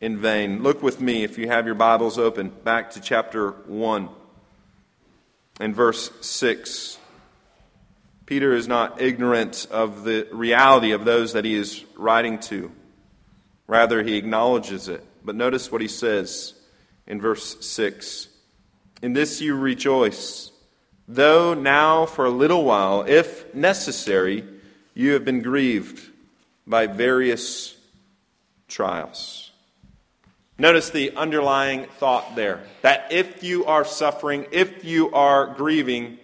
in 0.00 0.18
vain. 0.18 0.62
Look 0.62 0.82
with 0.82 1.00
me, 1.00 1.24
if 1.24 1.38
you 1.38 1.48
have 1.48 1.66
your 1.66 1.74
Bibles 1.74 2.18
open, 2.18 2.50
back 2.50 2.90
to 2.92 3.00
chapter 3.00 3.50
1 3.50 4.08
and 5.60 5.74
verse 5.74 6.10
6. 6.20 6.98
Peter 8.26 8.52
is 8.52 8.66
not 8.66 9.00
ignorant 9.00 9.66
of 9.70 10.02
the 10.02 10.26
reality 10.32 10.90
of 10.90 11.04
those 11.04 11.32
that 11.32 11.44
he 11.44 11.54
is 11.54 11.84
writing 11.96 12.38
to. 12.40 12.72
Rather, 13.68 14.02
he 14.02 14.16
acknowledges 14.16 14.88
it. 14.88 15.04
But 15.24 15.36
notice 15.36 15.70
what 15.70 15.80
he 15.80 15.88
says 15.88 16.54
in 17.06 17.20
verse 17.20 17.64
6 17.64 18.28
In 19.02 19.12
this 19.12 19.40
you 19.40 19.54
rejoice, 19.56 20.50
though 21.06 21.54
now 21.54 22.06
for 22.06 22.24
a 22.24 22.30
little 22.30 22.64
while, 22.64 23.04
if 23.06 23.54
necessary, 23.54 24.44
you 24.94 25.12
have 25.12 25.24
been 25.24 25.42
grieved 25.42 26.10
by 26.66 26.86
various 26.86 27.76
trials. 28.68 29.52
Notice 30.58 30.88
the 30.90 31.14
underlying 31.16 31.84
thought 31.98 32.34
there 32.34 32.62
that 32.80 33.12
if 33.12 33.42
you 33.42 33.66
are 33.66 33.84
suffering, 33.84 34.46
if 34.52 34.84
you 34.84 35.12
are 35.12 35.54
grieving, 35.54 36.18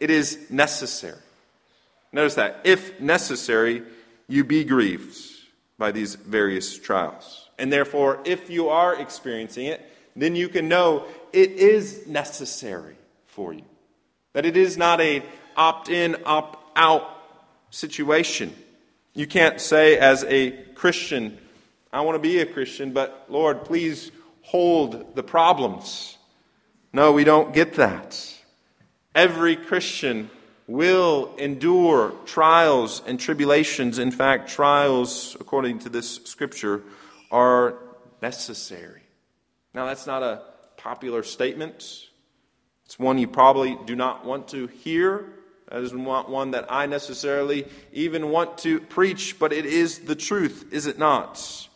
it 0.00 0.10
is 0.10 0.50
necessary. 0.50 1.20
Notice 2.12 2.34
that. 2.34 2.60
If 2.64 3.00
necessary, 3.00 3.82
you 4.26 4.42
be 4.42 4.64
grieved 4.64 5.16
by 5.78 5.92
these 5.92 6.16
various 6.16 6.76
trials. 6.76 7.48
And 7.58 7.72
therefore, 7.72 8.20
if 8.24 8.50
you 8.50 8.68
are 8.68 8.94
experiencing 9.00 9.66
it, 9.66 9.80
then 10.16 10.34
you 10.34 10.48
can 10.48 10.68
know 10.68 11.06
it 11.36 11.50
is 11.50 12.06
necessary 12.06 12.96
for 13.26 13.52
you. 13.52 13.66
That 14.32 14.46
it 14.46 14.56
is 14.56 14.78
not 14.78 15.02
a 15.02 15.22
opt 15.54 15.90
in, 15.90 16.16
opt 16.24 16.58
out 16.74 17.06
situation. 17.68 18.54
You 19.12 19.26
can't 19.26 19.60
say, 19.60 19.98
as 19.98 20.24
a 20.24 20.52
Christian, 20.74 21.36
I 21.92 22.00
want 22.00 22.16
to 22.16 22.20
be 22.20 22.38
a 22.38 22.46
Christian, 22.46 22.94
but 22.94 23.26
Lord, 23.28 23.66
please 23.66 24.10
hold 24.40 25.14
the 25.14 25.22
problems. 25.22 26.16
No, 26.94 27.12
we 27.12 27.24
don't 27.24 27.52
get 27.52 27.74
that. 27.74 28.18
Every 29.14 29.56
Christian 29.56 30.30
will 30.66 31.34
endure 31.36 32.14
trials 32.24 33.02
and 33.06 33.20
tribulations. 33.20 33.98
In 33.98 34.10
fact, 34.10 34.48
trials, 34.48 35.36
according 35.38 35.80
to 35.80 35.90
this 35.90 36.16
scripture, 36.24 36.82
are 37.30 37.74
necessary. 38.22 39.02
Now, 39.74 39.84
that's 39.84 40.06
not 40.06 40.22
a 40.22 40.55
popular 40.86 41.24
statement. 41.24 42.06
It's 42.84 42.96
one 42.96 43.18
you 43.18 43.26
probably 43.26 43.76
do 43.86 43.96
not 43.96 44.24
want 44.24 44.46
to 44.50 44.68
hear. 44.68 45.24
That 45.68 45.82
is 45.82 45.92
not 45.92 46.30
one 46.30 46.52
that 46.52 46.66
I 46.68 46.86
necessarily 46.86 47.66
even 47.92 48.30
want 48.30 48.58
to 48.58 48.78
preach, 48.78 49.36
but 49.40 49.52
it 49.52 49.66
is 49.66 49.98
the 49.98 50.14
truth, 50.14 50.66
is 50.70 50.86
it 50.86 50.96
not? 50.96 51.68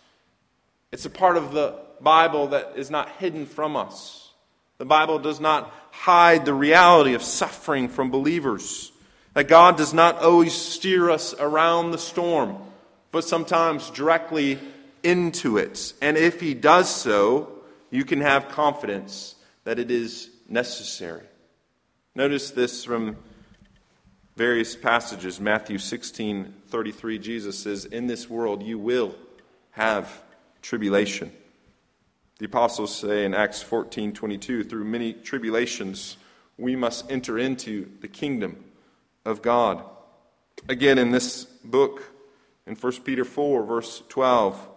It's 0.93 1.07
a 1.07 1.11
part 1.11 1.37
of 1.37 1.50
the 1.50 1.75
Bible 2.00 2.47
that 2.49 2.75
is 2.76 2.88
not 2.88 3.09
hidden 3.17 3.47
from 3.47 3.75
us. 3.75 4.31
The 4.79 4.85
Bible 4.85 5.19
does 5.19 5.40
not 5.40 5.75
hide 5.90 6.45
the 6.45 6.55
reality 6.55 7.14
of 7.14 7.23
suffering 7.25 7.88
from 7.88 8.12
believers. 8.12 8.93
That 9.35 9.49
God 9.49 9.76
does 9.76 9.93
not 9.93 10.23
always 10.23 10.55
steer 10.55 11.11
us 11.11 11.35
around 11.35 11.90
the 11.90 11.99
storm. 11.99 12.59
but 13.12 13.25
sometimes 13.25 13.90
directly 13.90 14.59
into 15.02 15.59
it. 15.59 15.95
And 16.00 16.17
if 16.17 16.40
he 16.40 16.55
does 16.55 16.95
so, 16.95 17.60
you 17.90 18.04
can 18.04 18.20
have 18.20 18.49
confidence 18.49 19.35
that 19.64 19.78
it 19.78 19.90
is 19.90 20.30
necessary. 20.49 21.25
Notice 22.14 22.50
this 22.50 22.85
from 22.85 23.16
various 24.37 24.75
passages. 24.75 25.40
Matthew 25.40 25.78
16 25.78 26.54
33, 26.68 27.18
Jesus 27.18 27.59
says, 27.59 27.85
In 27.85 28.06
this 28.06 28.30
world 28.30 28.62
you 28.62 28.78
will 28.78 29.14
have 29.73 30.23
tribulation. 30.62 31.32
The 32.38 32.47
apostles 32.47 32.97
say 32.97 33.25
in 33.25 33.35
Acts 33.35 33.62
14 33.62 34.12
22, 34.12 34.64
through 34.64 34.85
many 34.85 35.12
tribulations, 35.12 36.16
we 36.56 36.75
must 36.76 37.11
enter 37.11 37.38
into 37.38 37.90
the 38.00 38.09
kingdom 38.09 38.64
of 39.25 39.42
God. 39.42 39.85
Again, 40.68 40.99
in 40.99 41.11
this 41.11 41.44
book, 41.44 42.02
in 42.66 42.76
1 42.76 42.92
Peter 43.02 43.25
4, 43.25 43.64
verse 43.64 44.02
12, 44.09 44.68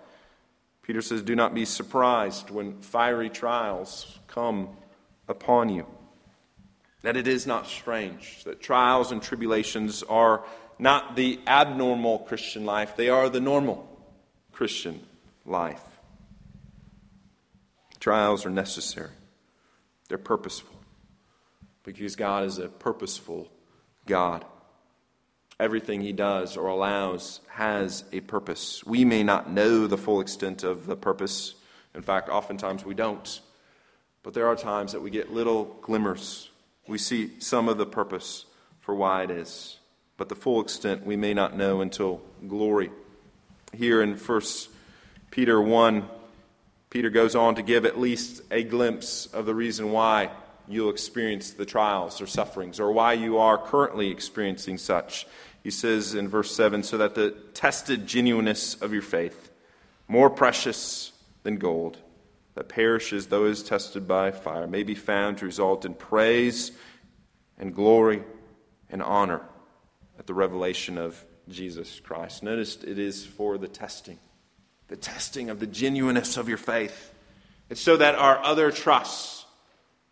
Peter 0.84 1.02
says, 1.02 1.22
Do 1.22 1.36
not 1.36 1.56
be 1.56 1.66
surprised 1.66 2.50
when 2.50 2.80
fiery 2.82 3.30
trials 3.30 4.20
come 4.28 4.70
upon 5.28 5.70
you. 5.70 5.88
That 7.02 7.18
it 7.18 7.28
is 7.28 7.48
not 7.48 7.68
strange, 7.68 8.44
that 8.44 8.62
trials 8.62 9.12
and 9.12 9.22
tribulations 9.22 10.04
are 10.04 10.46
not 10.80 11.16
the 11.16 11.40
abnormal 11.48 12.20
Christian 12.20 12.66
life, 12.66 12.96
they 12.96 13.10
are 13.10 13.30
the 13.30 13.42
normal 13.42 13.90
Christian 14.52 15.02
life. 15.46 15.84
Trials 18.00 18.46
are 18.46 18.50
necessary, 18.50 19.12
they're 20.10 20.18
purposeful, 20.18 20.76
because 21.84 22.16
God 22.16 22.46
is 22.46 22.58
a 22.58 22.68
purposeful 22.68 23.50
God. 24.06 24.46
Everything 25.60 26.02
he 26.02 26.14
does 26.14 26.58
or 26.58 26.68
allows 26.68 27.40
has 27.48 28.04
a 28.12 28.22
purpose. 28.22 28.84
We 28.86 29.06
may 29.06 29.24
not 29.24 29.52
know 29.52 29.88
the 29.88 29.98
full 29.98 30.20
extent 30.20 30.64
of 30.64 30.86
the 30.86 30.96
purpose. 30.96 31.56
In 31.94 32.02
fact, 32.02 32.30
oftentimes 32.30 32.84
we 32.84 32.96
don't. 32.96 33.40
But 34.24 34.34
there 34.34 34.48
are 34.48 34.56
times 34.56 34.94
that 34.94 35.02
we 35.02 35.10
get 35.10 35.32
little 35.32 35.66
glimmers. 35.82 36.50
We 36.88 36.98
see 36.98 37.40
some 37.40 37.70
of 37.70 37.78
the 37.78 37.86
purpose 37.86 38.46
for 38.82 38.96
why 38.96 39.24
it 39.24 39.32
is. 39.32 39.78
But 40.18 40.30
the 40.30 40.36
full 40.36 40.62
extent 40.62 41.06
we 41.06 41.16
may 41.16 41.34
not 41.34 41.56
know 41.56 41.82
until 41.82 42.22
glory. 42.48 42.92
Here 43.74 44.02
in 44.02 44.16
1 44.18 44.42
Peter 45.32 45.62
1, 45.62 46.08
Peter 46.90 47.10
goes 47.10 47.36
on 47.36 47.56
to 47.56 47.64
give 47.64 47.86
at 47.86 48.00
least 48.00 48.42
a 48.52 48.64
glimpse 48.64 49.26
of 49.28 49.46
the 49.46 49.56
reason 49.56 49.92
why 49.92 50.30
you'll 50.68 50.90
experience 50.90 51.52
the 51.52 51.66
trials 51.66 52.22
or 52.22 52.28
sufferings, 52.28 52.80
or 52.80 52.92
why 52.92 53.14
you 53.14 53.38
are 53.38 53.58
currently 53.58 54.10
experiencing 54.10 54.78
such. 54.78 55.28
He 55.64 55.72
says 55.72 56.14
in 56.14 56.28
verse 56.28 56.56
7 56.56 56.84
so 56.84 56.98
that 56.98 57.16
the 57.16 57.32
tested 57.54 58.06
genuineness 58.06 58.76
of 58.76 58.94
your 58.94 59.02
faith, 59.02 59.52
more 60.08 60.30
precious 60.30 61.12
than 61.44 61.58
gold, 61.58 61.98
that 62.56 62.70
perishes 62.70 63.28
though 63.28 63.46
it 63.46 63.52
is 63.52 63.64
tested 63.64 64.08
by 64.08 64.32
fire, 64.32 64.68
may 64.68 64.84
be 64.84 64.96
found 64.96 65.38
to 65.38 65.46
result 65.46 65.86
in 65.86 65.94
praise 65.94 66.72
and 67.58 67.74
glory 67.74 68.24
and 68.90 69.02
honor 69.02 69.42
at 70.20 70.28
the 70.28 70.34
revelation 70.34 70.98
of 70.98 71.24
Jesus 71.50 72.00
Christ. 72.00 72.44
Notice 72.44 72.78
it 72.84 73.00
is 73.00 73.26
for 73.26 73.58
the 73.58 73.68
testing, 73.68 74.20
the 74.88 74.96
testing 74.96 75.50
of 75.50 75.60
the 75.60 75.68
genuineness 75.68 76.38
of 76.38 76.48
your 76.48 76.58
faith. 76.58 77.14
It's 77.70 77.82
so 77.82 77.98
that 77.98 78.16
our 78.16 78.38
other 78.44 78.72
trusts, 78.72 79.43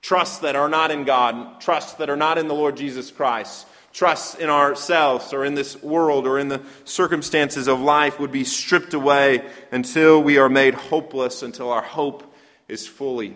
trusts 0.01 0.39
that 0.39 0.55
are 0.55 0.69
not 0.69 0.91
in 0.91 1.03
God, 1.03 1.61
trusts 1.61 1.93
that 1.93 2.09
are 2.09 2.17
not 2.17 2.37
in 2.37 2.47
the 2.47 2.53
Lord 2.53 2.77
Jesus 2.77 3.11
Christ, 3.11 3.67
trusts 3.93 4.35
in 4.35 4.49
ourselves 4.49 5.33
or 5.33 5.45
in 5.45 5.53
this 5.53 5.81
world 5.81 6.25
or 6.25 6.39
in 6.39 6.47
the 6.47 6.61
circumstances 6.85 7.67
of 7.67 7.79
life 7.79 8.19
would 8.19 8.31
be 8.31 8.43
stripped 8.43 8.93
away 8.93 9.45
until 9.71 10.21
we 10.21 10.37
are 10.37 10.49
made 10.49 10.73
hopeless, 10.73 11.43
until 11.43 11.71
our 11.71 11.81
hope 11.81 12.33
is 12.67 12.87
fully 12.87 13.35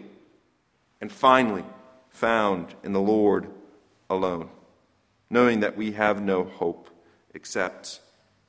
and 1.02 1.12
finally 1.12 1.66
found 2.10 2.74
in 2.84 2.94
the 2.94 3.02
Lord 3.02 3.48
alone. 4.10 4.50
Knowing 5.30 5.62
that 5.62 5.76
we 5.76 5.92
have 5.92 6.22
no 6.22 6.44
hope 6.44 6.90
except 7.34 8.00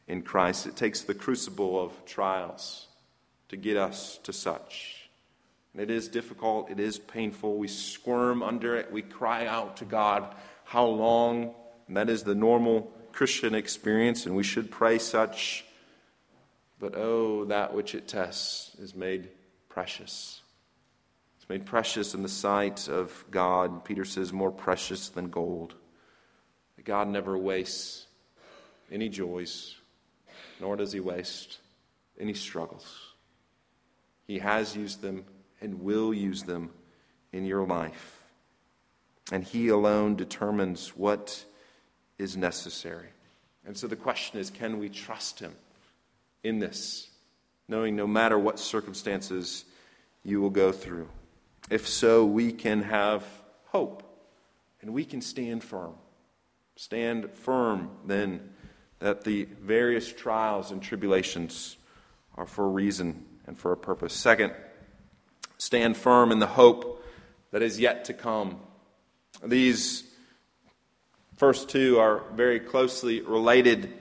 in 0.07 0.23
Christ. 0.23 0.67
It 0.67 0.77
takes 0.77 1.03
the 1.03 1.15
crucible 1.15 1.83
of 1.83 2.05
trials 2.05 2.87
to 3.49 3.57
get 3.57 3.77
us 3.77 4.19
to 4.23 4.33
such. 4.33 4.96
And 5.77 5.83
it 5.83 5.95
is 5.95 6.09
difficult, 6.09 6.71
it 6.71 6.81
is 6.81 6.99
painful. 6.99 7.59
We 7.59 7.69
squirm 7.69 8.43
under 8.43 8.77
it, 8.77 8.91
we 8.91 9.03
cry 9.03 9.47
out 9.47 9.77
to 9.79 9.85
God, 9.85 10.35
How 10.65 10.87
long? 10.87 11.55
And 11.87 11.99
that 11.99 12.09
is 12.09 12.23
the 12.23 12.35
normal 12.35 12.91
Christian 13.13 13.55
experience, 13.55 14.25
and 14.25 14.35
we 14.35 14.43
should 14.43 14.71
pray 14.71 14.99
such. 14.99 15.67
But 16.81 16.95
oh, 16.97 17.45
that 17.45 17.75
which 17.75 17.95
it 17.95 18.09
tests 18.09 18.75
is 18.79 18.95
made 18.95 19.29
precious. 19.69 20.41
It's 21.37 21.49
made 21.51 21.67
precious 21.67 22.15
in 22.15 22.23
the 22.23 22.29
sight 22.31 22.89
of 22.89 23.27
God. 23.31 23.85
Peter 23.85 24.07
says, 24.07 24.33
more 24.33 24.51
precious 24.51 25.11
than 25.11 25.29
gold. 25.29 25.75
God 26.85 27.09
never 27.09 27.37
wastes 27.37 28.07
any 28.91 29.11
joys, 29.11 29.75
nor 30.59 30.77
does 30.77 30.93
he 30.93 31.01
waste 31.01 31.59
any 32.19 32.33
struggles. 32.33 33.13
He 34.27 34.39
has 34.39 34.75
used 34.75 35.03
them 35.03 35.27
and 35.61 35.83
will 35.83 36.13
use 36.13 36.43
them 36.43 36.71
in 37.33 37.45
your 37.45 37.67
life. 37.67 38.25
And 39.33 39.45
He 39.45 39.69
alone 39.69 40.17
determines 40.17 40.97
what 40.97 41.45
is 42.19 42.37
necessary. 42.37 43.09
And 43.67 43.77
so 43.77 43.87
the 43.87 43.97
question 43.97 44.39
is 44.39 44.51
can 44.51 44.79
we 44.79 44.89
trust 44.89 45.41
Him 45.41 45.55
in 46.43 46.59
this, 46.59 47.09
knowing 47.69 47.97
no 47.97 48.07
matter 48.07 48.39
what 48.39 48.59
circumstances 48.59 49.65
you 50.23 50.41
will 50.41 50.51
go 50.51 50.73
through? 50.73 51.09
If 51.71 51.89
so, 51.89 52.25
we 52.25 52.53
can 52.53 52.83
have 52.83 53.25
hope 53.67 54.03
and 54.81 54.93
we 54.95 55.05
can 55.05 55.21
stand 55.21 55.65
firm. 55.65 55.95
Stand 56.77 57.31
firm 57.33 57.91
then 58.05 58.51
that 59.01 59.25
the 59.25 59.45
various 59.61 60.13
trials 60.13 60.71
and 60.71 60.83
tribulations 60.83 61.77
are 62.37 62.47
for 62.47 62.67
a 62.67 62.69
reason 62.69 63.25
and 63.47 63.59
for 63.59 63.73
a 63.73 63.77
purpose. 63.77 64.15
Second, 64.15 64.53
Stand 65.59 65.97
firm 65.97 66.33
in 66.33 66.39
the 66.39 66.47
hope 66.47 67.05
that 67.51 67.63
is 67.63 67.81
yet 67.81 68.05
to 68.07 68.15
come. 68.15 68.61
These 69.45 70.05
first 71.37 71.69
two 71.69 71.99
are 71.99 72.23
very 72.35 72.61
closely 72.61 73.21
related 73.21 73.93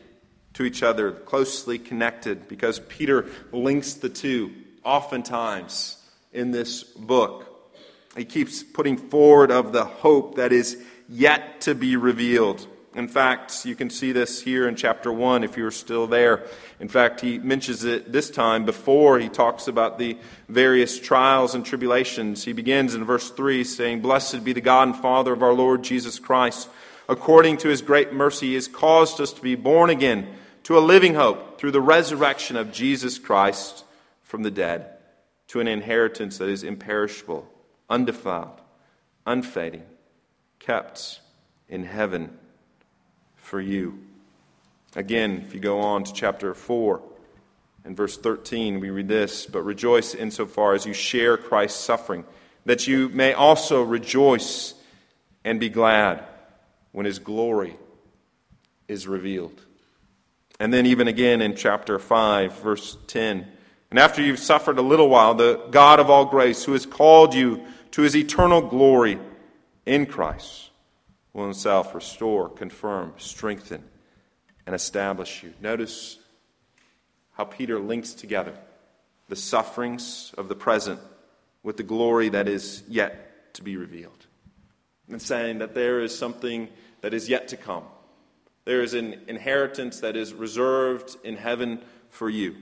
to 0.54 0.64
each 0.64 0.84
other, 0.84 1.12
closely 1.12 1.78
connected, 1.78 2.48
because 2.48 2.80
Peter 2.80 3.28
links 3.52 3.96
the 3.96 4.10
two 4.10 4.52
oftentimes 4.84 5.98
in 6.32 6.52
this 6.52 6.84
book. 6.84 7.74
He 8.16 8.26
keeps 8.26 8.64
putting 8.64 8.98
forward 8.98 9.52
of 9.52 9.74
the 9.74 9.84
hope 9.84 10.36
that 10.36 10.54
is 10.54 10.82
yet 11.10 11.62
to 11.62 11.76
be 11.76 11.98
revealed. 11.98 12.66
In 12.96 13.10
fact, 13.10 13.66
you 13.66 13.76
can 13.76 13.90
see 13.90 14.14
this 14.14 14.42
here 14.42 14.70
in 14.70 14.78
chapter 14.78 15.12
1 15.12 15.44
if 15.44 15.58
you're 15.58 15.70
still 15.70 16.08
there. 16.08 16.48
In 16.80 16.88
fact, 16.88 17.20
he 17.20 17.38
mentions 17.40 17.84
it 17.84 18.10
this 18.10 18.30
time 18.30 18.64
before 18.64 19.20
he 19.20 19.28
talks 19.28 19.68
about 19.68 20.00
the 20.00 20.18
various 20.48 20.98
trials 20.98 21.56
and 21.56 21.66
tribulations. 21.66 22.46
He 22.46 22.54
begins 22.54 22.96
in 22.96 23.04
verse 23.04 23.30
3 23.32 23.66
saying, 23.66 24.00
Blessed 24.00 24.46
be 24.46 24.54
the 24.54 24.62
God 24.62 24.88
and 24.88 24.98
Father 24.98 25.34
of 25.34 25.44
our 25.44 25.52
Lord 25.52 25.84
Jesus 25.84 26.20
Christ. 26.20 26.70
According 27.10 27.58
to 27.58 27.68
his 27.68 27.82
great 27.82 28.14
mercy, 28.14 28.48
he 28.48 28.54
has 28.56 28.70
caused 28.70 29.20
us 29.20 29.34
to 29.34 29.42
be 29.42 29.56
born 29.56 29.90
again 29.90 30.30
to 30.64 30.78
a 30.78 30.80
living 30.80 31.16
hope 31.16 31.60
through 31.60 31.72
the 31.72 31.82
resurrection 31.82 32.56
of 32.56 32.72
Jesus 32.72 33.20
Christ 33.20 33.84
from 34.24 34.44
the 34.44 34.52
dead, 34.52 34.90
to 35.50 35.60
an 35.60 35.68
inheritance 35.68 36.38
that 36.38 36.48
is 36.48 36.64
imperishable, 36.64 37.46
undefiled, 37.90 38.62
unfading, 39.26 39.84
kept 40.60 41.20
in 41.68 41.84
heaven 41.84 42.38
for 43.46 43.62
you. 43.62 44.00
Again, 44.96 45.44
if 45.46 45.54
you 45.54 45.60
go 45.60 45.80
on 45.80 46.04
to 46.04 46.14
chapter 46.14 46.56
4 46.56 47.00
and 47.84 47.96
verse 47.96 48.18
13, 48.18 48.80
we 48.80 48.90
read 48.90 49.08
this 49.08 49.46
But 49.46 49.62
rejoice 49.62 50.16
insofar 50.16 50.74
as 50.74 50.86
you 50.86 50.94
share 50.94 51.38
Christ's 51.38 51.80
suffering, 51.80 52.26
that 52.66 52.88
you 52.88 53.10
may 53.10 53.34
also 53.34 53.84
rejoice 53.84 54.74
and 55.44 55.60
be 55.60 55.70
glad 55.70 56.24
when 56.92 57.06
his 57.06 57.20
glory 57.20 57.78
is 58.88 59.08
revealed. 59.08 59.62
And 60.60 60.74
then, 60.74 60.88
even 60.88 61.08
again 61.08 61.42
in 61.42 61.56
chapter 61.56 62.00
5, 62.00 62.60
verse 62.60 62.98
10. 63.08 63.46
And 63.92 64.00
after 64.00 64.24
you've 64.24 64.40
suffered 64.40 64.80
a 64.80 64.82
little 64.82 65.10
while, 65.10 65.36
the 65.36 65.62
God 65.70 66.00
of 66.00 66.10
all 66.10 66.26
grace, 66.26 66.64
who 66.64 66.74
has 66.74 66.86
called 66.86 67.36
you 67.36 67.64
to 67.92 68.02
his 68.02 68.16
eternal 68.16 68.62
glory 68.62 69.20
in 69.86 70.08
Christ, 70.08 70.72
will 71.36 71.44
himself 71.44 71.94
restore, 71.94 72.48
confirm, 72.48 73.14
strengthen, 73.18 73.84
and 74.66 74.74
establish 74.74 75.44
you. 75.44 75.54
Notice 75.60 76.18
how 77.34 77.44
Peter 77.44 77.78
links 77.78 78.14
together 78.14 78.58
the 79.28 79.36
sufferings 79.36 80.34
of 80.38 80.48
the 80.48 80.56
present 80.56 81.00
with 81.62 81.76
the 81.76 81.84
glory 81.84 82.30
that 82.30 82.48
is 82.48 82.84
yet 82.88 83.54
to 83.56 83.64
be 83.64 83.76
revealed. 83.76 84.26
And 85.10 85.22
saying 85.22 85.60
that 85.60 85.76
there 85.76 86.00
is 86.00 86.18
something 86.18 86.70
that 87.02 87.14
is 87.14 87.28
yet 87.28 87.50
to 87.50 87.58
come. 87.58 87.84
There 88.64 88.82
is 88.82 88.94
an 88.94 89.20
inheritance 89.28 90.00
that 90.00 90.16
is 90.16 90.34
reserved 90.34 91.18
in 91.26 91.36
heaven 91.36 91.82
for 92.10 92.30
you. 92.30 92.56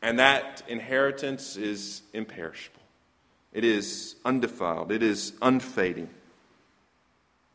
And 0.00 0.20
that 0.20 0.62
inheritance 0.68 1.56
is 1.56 2.02
imperishable, 2.12 2.80
it 3.52 3.64
is 3.64 4.14
undefiled, 4.24 4.92
it 4.92 5.02
is 5.02 5.32
unfading. 5.42 6.10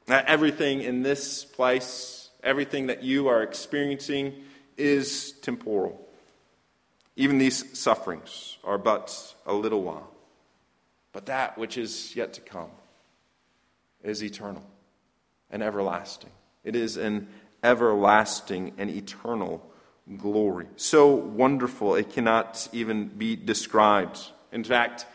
That 0.07 0.25
everything 0.25 0.81
in 0.81 1.01
this 1.01 1.45
place, 1.45 2.29
everything 2.43 2.87
that 2.87 3.03
you 3.03 3.27
are 3.27 3.41
experiencing, 3.41 4.33
is 4.77 5.33
temporal. 5.41 5.99
Even 7.15 7.37
these 7.37 7.77
sufferings 7.77 8.57
are 8.63 8.77
but 8.77 9.35
a 9.45 9.53
little 9.53 9.81
while. 9.81 10.09
But 11.11 11.27
that 11.27 11.57
which 11.57 11.77
is 11.77 12.15
yet 12.15 12.33
to 12.33 12.41
come 12.41 12.71
is 14.03 14.23
eternal 14.23 14.63
and 15.51 15.61
everlasting. 15.61 16.31
It 16.63 16.75
is 16.75 16.97
an 16.97 17.27
everlasting 17.63 18.73
and 18.77 18.89
eternal 18.89 19.63
glory. 20.17 20.67
So 20.75 21.07
wonderful, 21.13 21.95
it 21.95 22.09
cannot 22.09 22.67
even 22.73 23.07
be 23.07 23.35
described. 23.35 24.19
In 24.51 24.63
fact, 24.63 25.05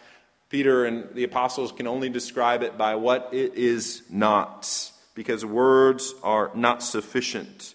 Peter 0.48 0.86
and 0.86 1.14
the 1.14 1.24
apostles 1.24 1.72
can 1.72 1.86
only 1.86 2.08
describe 2.08 2.62
it 2.62 2.78
by 2.78 2.94
what 2.94 3.28
it 3.32 3.54
is 3.54 4.02
not, 4.08 4.92
because 5.14 5.44
words 5.44 6.14
are 6.22 6.50
not 6.54 6.82
sufficient 6.82 7.74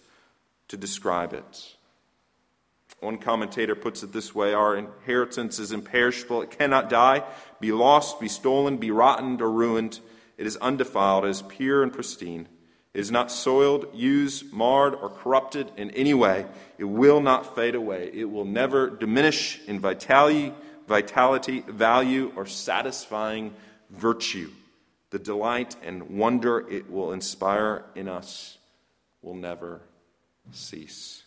to 0.68 0.78
describe 0.78 1.34
it. 1.34 1.76
One 3.00 3.18
commentator 3.18 3.76
puts 3.76 4.02
it 4.02 4.14
this 4.14 4.34
way 4.34 4.54
Our 4.54 4.78
inheritance 4.78 5.60
is 5.60 5.72
imperishable. 5.72 6.42
It 6.42 6.58
cannot 6.58 6.90
die, 6.90 7.24
be 7.60 7.72
lost, 7.72 8.20
be 8.20 8.30
stolen, 8.30 8.78
be 8.78 8.92
rotten, 8.92 9.42
or 9.42 9.52
ruined. 9.52 10.00
It 10.38 10.48
is 10.48 10.58
undefiled, 10.58 11.26
it 11.26 11.30
is 11.30 11.42
pure 11.44 11.84
and 11.84 11.94
pristine. 11.94 12.48
It 12.94 13.00
is 13.00 13.12
not 13.12 13.32
soiled, 13.32 13.88
used, 13.94 14.54
marred, 14.54 14.96
or 14.96 15.10
corrupted 15.10 15.72
in 15.78 15.92
any 15.92 16.14
way. 16.14 16.46
It 16.78 16.86
will 16.86 17.22
not 17.22 17.56
fade 17.56 17.76
away. 17.76 18.12
It 18.14 18.26
will 18.26 18.46
never 18.46 18.90
diminish 18.90 19.60
in 19.68 19.80
vitality, 19.80 20.54
vitality, 20.94 21.62
value, 21.62 22.32
or 22.36 22.46
satisfying 22.46 23.52
virtue. 23.90 24.52
The 25.10 25.18
delight 25.18 25.76
and 25.82 26.20
wonder 26.20 26.70
it 26.70 26.88
will 26.88 27.14
inspire 27.14 27.84
in 27.96 28.08
us 28.08 28.60
will 29.24 29.34
never 29.34 29.82
cease. 30.52 31.24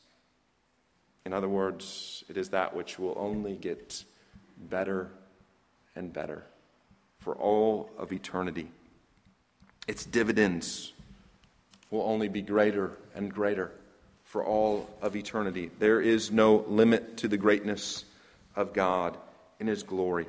In 1.24 1.32
other 1.32 1.48
words, 1.48 2.22
it 2.28 2.36
is 2.36 2.50
that 2.50 2.76
which 2.76 2.96
will 2.96 3.16
only 3.16 3.56
get 3.56 4.04
better 4.56 5.10
and 5.96 6.12
better 6.12 6.44
for 7.18 7.34
all 7.34 7.90
of 7.98 8.12
eternity. 8.12 8.68
Its 9.88 10.04
dividends 10.04 10.92
will 11.90 12.02
only 12.02 12.28
be 12.28 12.40
greater 12.40 12.92
and 13.16 13.34
greater 13.34 13.72
for 14.22 14.44
all 14.44 14.88
of 15.02 15.16
eternity. 15.16 15.72
There 15.80 16.00
is 16.00 16.30
no 16.30 16.64
limit 16.68 17.16
to 17.16 17.26
the 17.26 17.36
greatness 17.36 18.04
of 18.54 18.72
God 18.72 19.18
in 19.60 19.66
His 19.66 19.82
glory. 19.82 20.26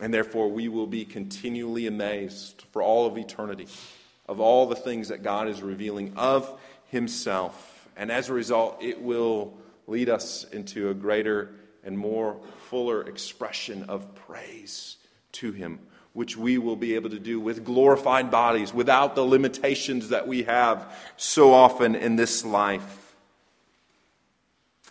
And 0.00 0.12
therefore, 0.12 0.48
we 0.48 0.68
will 0.68 0.86
be 0.86 1.04
continually 1.04 1.86
amazed 1.86 2.64
for 2.72 2.82
all 2.82 3.06
of 3.06 3.18
eternity 3.18 3.68
of 4.28 4.40
all 4.40 4.66
the 4.66 4.76
things 4.76 5.08
that 5.08 5.22
God 5.22 5.48
is 5.48 5.62
revealing 5.62 6.14
of 6.16 6.58
Himself. 6.86 7.88
And 7.96 8.10
as 8.10 8.28
a 8.28 8.32
result, 8.32 8.82
it 8.82 9.00
will 9.00 9.54
lead 9.86 10.08
us 10.08 10.44
into 10.52 10.90
a 10.90 10.94
greater 10.94 11.50
and 11.84 11.98
more 11.98 12.38
fuller 12.68 13.02
expression 13.02 13.84
of 13.84 14.14
praise 14.14 14.96
to 15.32 15.52
Him, 15.52 15.80
which 16.12 16.36
we 16.36 16.58
will 16.58 16.76
be 16.76 16.94
able 16.94 17.10
to 17.10 17.18
do 17.18 17.40
with 17.40 17.64
glorified 17.64 18.30
bodies 18.30 18.72
without 18.72 19.14
the 19.14 19.24
limitations 19.24 20.10
that 20.10 20.26
we 20.26 20.44
have 20.44 20.94
so 21.16 21.52
often 21.52 21.94
in 21.94 22.16
this 22.16 22.44
life. 22.44 23.14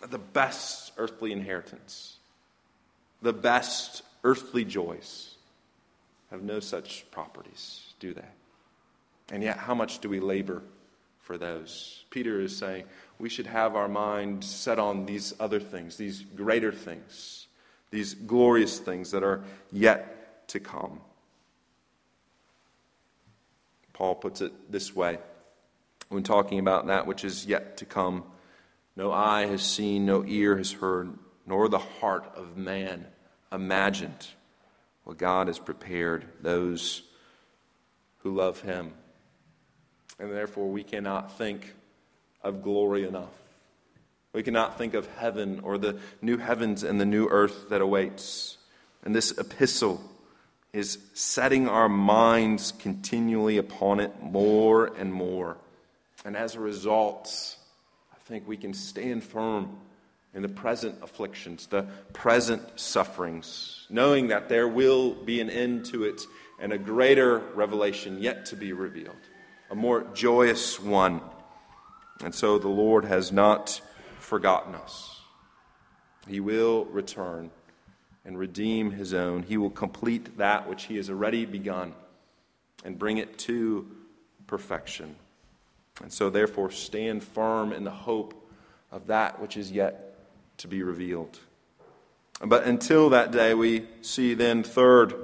The 0.08 0.18
best 0.18 0.92
earthly 0.98 1.32
inheritance, 1.32 2.18
the 3.22 3.32
best 3.32 4.02
earthly 4.24 4.64
joys 4.64 5.36
have 6.30 6.42
no 6.42 6.60
such 6.60 7.10
properties, 7.10 7.94
do 8.00 8.12
they? 8.12 8.28
And 9.30 9.42
yet, 9.42 9.56
how 9.56 9.74
much 9.74 10.00
do 10.00 10.08
we 10.08 10.20
labor 10.20 10.62
for 11.20 11.38
those? 11.38 12.04
Peter 12.10 12.40
is 12.40 12.56
saying, 12.56 12.84
we 13.18 13.28
should 13.28 13.46
have 13.46 13.76
our 13.76 13.88
mind 13.88 14.44
set 14.44 14.78
on 14.78 15.06
these 15.06 15.32
other 15.38 15.60
things, 15.60 15.96
these 15.96 16.20
greater 16.20 16.72
things, 16.72 17.46
these 17.90 18.14
glorious 18.14 18.78
things 18.78 19.12
that 19.12 19.22
are 19.22 19.42
yet 19.70 20.48
to 20.48 20.60
come. 20.60 21.00
Paul 23.92 24.14
puts 24.14 24.40
it 24.40 24.52
this 24.70 24.94
way 24.94 25.18
when 26.08 26.22
talking 26.22 26.58
about 26.58 26.88
that 26.88 27.06
which 27.06 27.24
is 27.24 27.46
yet 27.46 27.76
to 27.78 27.86
come 27.86 28.24
no 28.96 29.10
eye 29.10 29.46
has 29.46 29.62
seen, 29.62 30.04
no 30.04 30.24
ear 30.26 30.56
has 30.56 30.72
heard, 30.72 31.18
nor 31.46 31.68
the 31.68 31.78
heart 31.78 32.30
of 32.36 32.56
man 32.56 33.06
imagined 33.50 34.28
what 35.04 35.18
God 35.18 35.48
has 35.48 35.58
prepared 35.58 36.24
those 36.40 37.02
who 38.18 38.34
love 38.34 38.60
him. 38.60 38.92
And 40.18 40.30
therefore, 40.30 40.68
we 40.68 40.84
cannot 40.84 41.36
think 41.36 41.74
of 42.42 42.62
glory 42.62 43.06
enough. 43.06 43.32
We 44.32 44.42
cannot 44.42 44.78
think 44.78 44.94
of 44.94 45.06
heaven 45.16 45.60
or 45.62 45.76
the 45.76 45.98
new 46.20 46.38
heavens 46.38 46.82
and 46.82 47.00
the 47.00 47.04
new 47.04 47.28
earth 47.28 47.68
that 47.68 47.80
awaits. 47.80 48.56
And 49.04 49.14
this 49.14 49.36
epistle 49.36 50.00
is 50.72 50.98
setting 51.12 51.68
our 51.68 51.88
minds 51.88 52.72
continually 52.72 53.58
upon 53.58 54.00
it 54.00 54.22
more 54.22 54.86
and 54.96 55.12
more. 55.12 55.58
And 56.24 56.36
as 56.36 56.54
a 56.54 56.60
result, 56.60 57.56
I 58.12 58.16
think 58.24 58.48
we 58.48 58.56
can 58.56 58.72
stand 58.72 59.22
firm 59.24 59.76
in 60.34 60.42
the 60.42 60.48
present 60.48 60.96
afflictions, 61.02 61.66
the 61.66 61.86
present 62.12 62.62
sufferings, 62.76 63.86
knowing 63.90 64.28
that 64.28 64.48
there 64.48 64.68
will 64.68 65.12
be 65.12 65.40
an 65.40 65.50
end 65.50 65.84
to 65.86 66.04
it 66.04 66.22
and 66.58 66.72
a 66.72 66.78
greater 66.78 67.38
revelation 67.54 68.18
yet 68.20 68.46
to 68.46 68.56
be 68.56 68.72
revealed, 68.72 69.16
a 69.70 69.74
more 69.74 70.06
joyous 70.14 70.80
one. 70.80 71.20
And 72.24 72.34
so 72.34 72.58
the 72.58 72.68
Lord 72.68 73.04
has 73.04 73.32
not 73.32 73.80
forgotten 74.18 74.74
us. 74.74 75.20
He 76.26 76.40
will 76.40 76.84
return 76.86 77.50
and 78.24 78.38
redeem 78.38 78.92
his 78.92 79.12
own. 79.12 79.42
He 79.42 79.56
will 79.56 79.70
complete 79.70 80.38
that 80.38 80.68
which 80.68 80.84
he 80.84 80.96
has 80.96 81.10
already 81.10 81.44
begun 81.44 81.94
and 82.84 82.98
bring 82.98 83.18
it 83.18 83.38
to 83.38 83.90
perfection. 84.46 85.16
And 86.00 86.12
so, 86.12 86.30
therefore, 86.30 86.70
stand 86.70 87.22
firm 87.22 87.72
in 87.72 87.84
the 87.84 87.90
hope 87.90 88.34
of 88.90 89.08
that 89.08 89.40
which 89.40 89.56
is 89.56 89.70
yet 89.70 90.11
to 90.58 90.68
be 90.68 90.82
revealed. 90.82 91.38
But 92.44 92.64
until 92.64 93.10
that 93.10 93.30
day, 93.30 93.54
we 93.54 93.86
see 94.00 94.34
then, 94.34 94.62
third, 94.62 95.14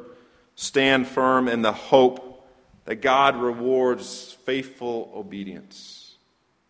stand 0.55 1.07
firm 1.07 1.49
in 1.49 1.63
the 1.63 1.73
hope 1.73 2.47
that 2.85 2.97
God 2.97 3.37
rewards 3.37 4.37
faithful 4.45 5.13
obedience 5.15 5.99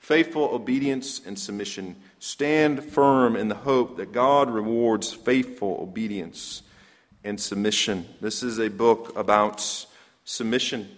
faithful 0.08 0.44
obedience 0.54 1.20
and 1.26 1.38
submission. 1.38 1.94
Stand 2.18 2.82
firm 2.82 3.36
in 3.36 3.48
the 3.48 3.54
hope 3.54 3.98
that 3.98 4.10
God 4.10 4.48
rewards 4.48 5.12
faithful 5.12 5.76
obedience 5.82 6.62
and 7.22 7.38
submission. 7.38 8.06
This 8.22 8.42
is 8.42 8.58
a 8.58 8.70
book 8.70 9.14
about 9.18 9.86
submission, 10.24 10.88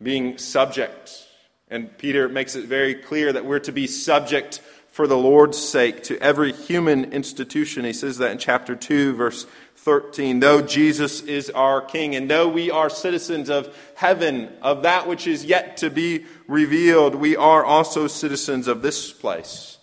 being 0.00 0.38
subject. 0.38 1.26
And 1.68 1.98
Peter 1.98 2.28
makes 2.28 2.54
it 2.54 2.66
very 2.66 2.94
clear 2.94 3.32
that 3.32 3.44
we're 3.44 3.58
to 3.58 3.72
be 3.72 3.88
subject 3.88 4.62
for 4.94 5.08
the 5.08 5.18
Lord's 5.18 5.58
sake 5.58 6.04
to 6.04 6.16
every 6.20 6.52
human 6.52 7.12
institution. 7.12 7.84
He 7.84 7.92
says 7.92 8.18
that 8.18 8.30
in 8.30 8.38
chapter 8.38 8.76
2, 8.76 9.16
verse 9.16 9.44
13. 9.74 10.38
Though 10.38 10.62
Jesus 10.62 11.20
is 11.20 11.50
our 11.50 11.80
King, 11.80 12.14
and 12.14 12.30
though 12.30 12.46
we 12.46 12.70
are 12.70 12.88
citizens 12.88 13.50
of 13.50 13.76
heaven, 13.96 14.52
of 14.62 14.84
that 14.84 15.08
which 15.08 15.26
is 15.26 15.44
yet 15.44 15.78
to 15.78 15.90
be 15.90 16.26
revealed, 16.46 17.16
we 17.16 17.34
are 17.34 17.64
also 17.64 18.06
citizens 18.06 18.68
of 18.68 18.82
this 18.82 19.12
place. 19.12 19.78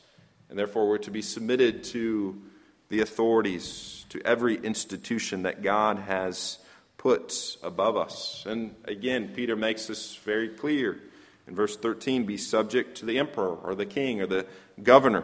And 0.49 0.57
therefore, 0.57 0.87
we're 0.87 0.97
to 0.99 1.11
be 1.11 1.21
submitted 1.21 1.83
to 1.85 2.41
the 2.87 3.01
authorities, 3.01 4.05
to 4.11 4.25
every 4.25 4.63
institution 4.63 5.43
that 5.43 5.61
God 5.61 5.99
has 5.99 6.57
put 6.97 7.57
above 7.61 7.97
us. 7.97 8.45
And 8.47 8.75
again, 8.85 9.33
Peter 9.35 9.57
makes 9.57 9.87
this 9.87 10.15
very 10.15 10.47
clear. 10.47 11.01
In 11.47 11.55
verse 11.55 11.75
13, 11.75 12.25
be 12.25 12.37
subject 12.37 12.95
to 12.99 13.05
the 13.05 13.19
emperor 13.19 13.55
or 13.55 13.75
the 13.75 13.85
king 13.85 14.21
or 14.21 14.25
the 14.25 14.45
governor. 14.81 15.23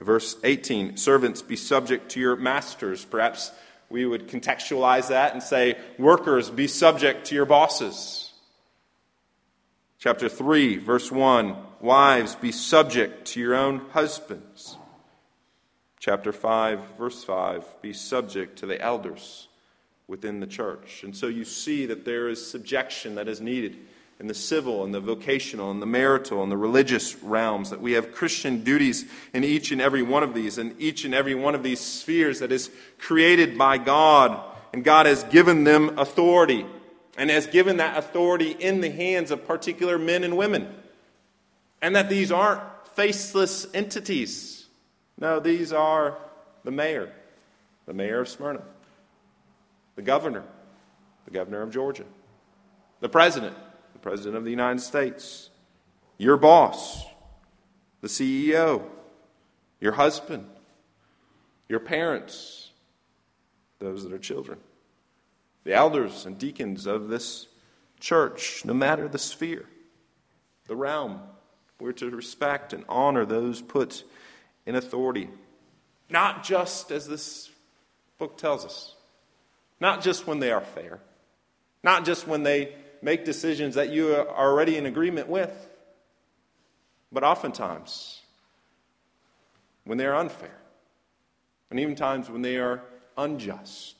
Verse 0.00 0.36
18, 0.42 0.96
servants, 0.96 1.42
be 1.42 1.56
subject 1.56 2.10
to 2.12 2.20
your 2.20 2.36
masters. 2.36 3.04
Perhaps 3.04 3.52
we 3.88 4.04
would 4.04 4.28
contextualize 4.28 5.08
that 5.08 5.34
and 5.34 5.42
say, 5.42 5.78
workers, 5.98 6.50
be 6.50 6.66
subject 6.66 7.26
to 7.26 7.34
your 7.34 7.46
bosses. 7.46 8.32
Chapter 9.98 10.28
3, 10.28 10.78
verse 10.78 11.10
1 11.10 11.56
Wives, 11.80 12.34
be 12.34 12.50
subject 12.50 13.26
to 13.28 13.40
your 13.40 13.54
own 13.54 13.82
husbands. 13.90 14.76
Chapter 16.00 16.32
5, 16.32 16.96
verse 16.98 17.22
5 17.24 17.82
Be 17.82 17.92
subject 17.92 18.58
to 18.58 18.66
the 18.66 18.80
elders 18.80 19.48
within 20.06 20.40
the 20.40 20.46
church. 20.46 21.02
And 21.04 21.16
so 21.16 21.28
you 21.28 21.44
see 21.44 21.86
that 21.86 22.04
there 22.04 22.28
is 22.28 22.50
subjection 22.50 23.14
that 23.14 23.28
is 23.28 23.40
needed 23.40 23.78
in 24.24 24.28
the 24.28 24.32
civil 24.32 24.84
and 24.84 24.94
the 24.94 25.00
vocational 25.00 25.70
and 25.70 25.82
the 25.82 25.86
marital 25.86 26.42
and 26.42 26.50
the 26.50 26.56
religious 26.56 27.22
realms, 27.22 27.68
that 27.68 27.82
we 27.82 27.92
have 27.92 28.14
Christian 28.14 28.64
duties 28.64 29.04
in 29.34 29.44
each 29.44 29.70
and 29.70 29.82
every 29.82 30.00
one 30.00 30.22
of 30.22 30.32
these, 30.32 30.56
and 30.56 30.74
each 30.80 31.04
and 31.04 31.12
every 31.12 31.34
one 31.34 31.54
of 31.54 31.62
these 31.62 31.78
spheres 31.78 32.38
that 32.38 32.50
is 32.50 32.70
created 32.98 33.58
by 33.58 33.76
God, 33.76 34.42
and 34.72 34.82
God 34.82 35.04
has 35.04 35.24
given 35.24 35.64
them 35.64 35.98
authority, 35.98 36.64
and 37.18 37.28
has 37.28 37.46
given 37.46 37.76
that 37.76 37.98
authority 37.98 38.52
in 38.52 38.80
the 38.80 38.88
hands 38.88 39.30
of 39.30 39.46
particular 39.46 39.98
men 39.98 40.24
and 40.24 40.38
women. 40.38 40.74
And 41.82 41.94
that 41.94 42.08
these 42.08 42.32
aren't 42.32 42.62
faceless 42.94 43.66
entities. 43.74 44.64
No, 45.18 45.38
these 45.38 45.70
are 45.70 46.16
the 46.64 46.70
mayor, 46.70 47.12
the 47.84 47.92
mayor 47.92 48.20
of 48.20 48.30
Smyrna, 48.30 48.62
the 49.96 50.02
governor, 50.02 50.44
the 51.26 51.30
governor 51.30 51.60
of 51.60 51.70
Georgia, 51.70 52.06
the 53.00 53.10
president, 53.10 53.54
president 54.04 54.36
of 54.36 54.44
the 54.44 54.50
United 54.50 54.82
States, 54.82 55.48
your 56.18 56.36
boss, 56.36 57.06
the 58.02 58.06
CEO, 58.06 58.82
your 59.80 59.92
husband, 59.92 60.46
your 61.70 61.80
parents, 61.80 62.70
those 63.78 64.04
that 64.04 64.12
are 64.12 64.18
children, 64.18 64.58
the 65.64 65.72
elders 65.72 66.26
and 66.26 66.36
deacons 66.36 66.84
of 66.84 67.08
this 67.08 67.46
church, 67.98 68.62
no 68.66 68.74
matter 68.74 69.08
the 69.08 69.18
sphere, 69.18 69.64
the 70.68 70.76
realm. 70.76 71.20
We're 71.80 71.92
to 71.92 72.10
respect 72.10 72.74
and 72.74 72.84
honor 72.90 73.24
those 73.24 73.62
put 73.62 74.04
in 74.66 74.74
authority. 74.74 75.30
Not 76.10 76.44
just 76.44 76.92
as 76.92 77.08
this 77.08 77.50
book 78.18 78.36
tells 78.36 78.66
us, 78.66 78.94
not 79.80 80.02
just 80.02 80.26
when 80.26 80.40
they 80.40 80.52
are 80.52 80.60
fair, 80.60 81.00
not 81.82 82.04
just 82.04 82.28
when 82.28 82.42
they 82.42 82.74
make 83.04 83.26
decisions 83.26 83.74
that 83.74 83.90
you 83.90 84.14
are 84.14 84.26
already 84.28 84.78
in 84.78 84.86
agreement 84.86 85.28
with, 85.28 85.68
but 87.12 87.22
oftentimes 87.22 88.22
when 89.84 89.98
they 89.98 90.06
are 90.06 90.14
unfair, 90.14 90.56
and 91.70 91.78
even 91.78 91.94
times 91.94 92.30
when 92.30 92.40
they 92.40 92.56
are 92.56 92.80
unjust, 93.18 93.96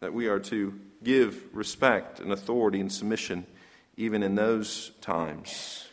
that 0.00 0.14
we 0.14 0.28
are 0.28 0.40
to 0.40 0.80
give 1.02 1.44
respect 1.52 2.20
and 2.20 2.32
authority 2.32 2.80
and 2.80 2.90
submission 2.90 3.46
even 3.96 4.22
in 4.22 4.34
those 4.34 4.92
times. 5.02 5.86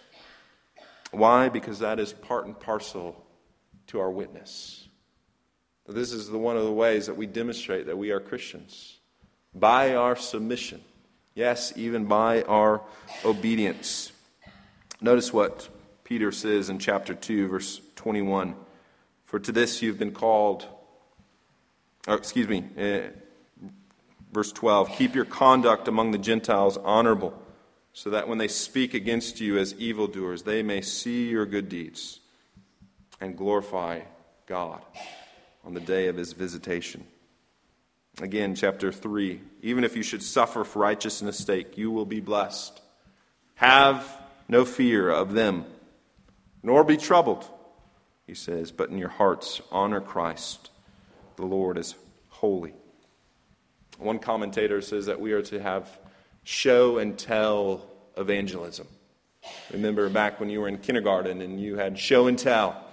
Why? 1.11 1.49
Because 1.49 1.79
that 1.79 1.99
is 1.99 2.13
part 2.13 2.45
and 2.45 2.57
parcel 2.57 3.21
to 3.87 3.99
our 3.99 4.09
witness. 4.09 4.87
This 5.87 6.13
is 6.13 6.29
the, 6.29 6.37
one 6.37 6.55
of 6.55 6.63
the 6.63 6.71
ways 6.71 7.07
that 7.07 7.17
we 7.17 7.25
demonstrate 7.25 7.87
that 7.87 7.97
we 7.97 8.11
are 8.11 8.21
Christians 8.21 8.99
by 9.53 9.95
our 9.95 10.15
submission. 10.15 10.81
Yes, 11.33 11.71
even 11.75 12.05
by 12.05 12.41
our 12.43 12.81
obedience. 13.23 14.11
Notice 14.99 15.31
what 15.31 15.69
Peter 16.03 16.31
says 16.31 16.69
in 16.69 16.77
chapter 16.77 17.13
2, 17.13 17.47
verse 17.47 17.79
21. 17.95 18.55
For 19.25 19.39
to 19.39 19.51
this 19.53 19.81
you've 19.81 19.97
been 19.97 20.11
called, 20.11 20.65
or 22.05 22.15
excuse 22.15 22.49
me, 22.49 22.65
uh, 22.77 23.11
verse 24.33 24.51
12. 24.51 24.89
Keep 24.89 25.15
your 25.15 25.23
conduct 25.23 25.87
among 25.87 26.11
the 26.11 26.17
Gentiles 26.17 26.77
honorable, 26.77 27.41
so 27.93 28.09
that 28.09 28.27
when 28.27 28.37
they 28.37 28.49
speak 28.49 28.93
against 28.93 29.39
you 29.39 29.57
as 29.57 29.73
evildoers, 29.75 30.43
they 30.43 30.61
may 30.61 30.81
see 30.81 31.29
your 31.29 31.45
good 31.45 31.69
deeds 31.69 32.19
and 33.21 33.37
glorify 33.37 34.01
God 34.47 34.81
on 35.63 35.73
the 35.73 35.79
day 35.79 36.07
of 36.07 36.17
his 36.17 36.33
visitation. 36.33 37.05
Again, 38.19 38.55
chapter 38.55 38.91
3 38.91 39.41
Even 39.61 39.83
if 39.83 39.95
you 39.95 40.03
should 40.03 40.23
suffer 40.23 40.63
for 40.63 40.79
righteousness' 40.79 41.37
sake, 41.37 41.77
you 41.77 41.91
will 41.91 42.05
be 42.05 42.19
blessed. 42.19 42.81
Have 43.55 44.17
no 44.47 44.65
fear 44.65 45.09
of 45.09 45.33
them, 45.33 45.65
nor 46.63 46.83
be 46.83 46.97
troubled, 46.97 47.45
he 48.27 48.33
says, 48.33 48.71
but 48.71 48.89
in 48.89 48.97
your 48.97 49.09
hearts 49.09 49.61
honor 49.71 50.01
Christ. 50.01 50.69
The 51.35 51.45
Lord 51.45 51.77
is 51.77 51.95
holy. 52.29 52.73
One 53.97 54.19
commentator 54.19 54.81
says 54.81 55.05
that 55.05 55.21
we 55.21 55.31
are 55.31 55.43
to 55.43 55.61
have 55.61 55.87
show 56.43 56.97
and 56.97 57.17
tell 57.17 57.85
evangelism. 58.17 58.87
Remember 59.71 60.09
back 60.09 60.39
when 60.39 60.49
you 60.49 60.61
were 60.61 60.67
in 60.67 60.77
kindergarten 60.77 61.41
and 61.41 61.59
you 61.59 61.77
had 61.77 61.97
show 61.97 62.27
and 62.27 62.37
tell. 62.37 62.83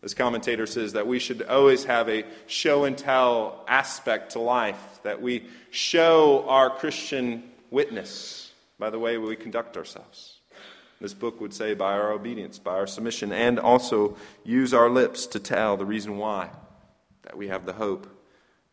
This 0.00 0.14
commentator 0.14 0.66
says 0.66 0.92
that 0.92 1.06
we 1.06 1.18
should 1.18 1.42
always 1.42 1.84
have 1.84 2.08
a 2.08 2.24
show 2.46 2.84
and 2.84 2.96
tell 2.96 3.64
aspect 3.66 4.32
to 4.32 4.38
life, 4.38 5.00
that 5.02 5.20
we 5.20 5.46
show 5.70 6.44
our 6.48 6.70
Christian 6.70 7.42
witness 7.70 8.52
by 8.78 8.90
the 8.90 8.98
way 8.98 9.18
we 9.18 9.34
conduct 9.34 9.76
ourselves. 9.76 10.38
This 11.00 11.14
book 11.14 11.40
would 11.40 11.54
say 11.54 11.74
by 11.74 11.92
our 11.92 12.12
obedience, 12.12 12.58
by 12.58 12.72
our 12.72 12.86
submission, 12.86 13.32
and 13.32 13.58
also 13.58 14.16
use 14.44 14.72
our 14.72 14.90
lips 14.90 15.26
to 15.28 15.40
tell 15.40 15.76
the 15.76 15.86
reason 15.86 16.16
why, 16.16 16.50
that 17.22 17.36
we 17.36 17.48
have 17.48 17.66
the 17.66 17.72
hope 17.72 18.06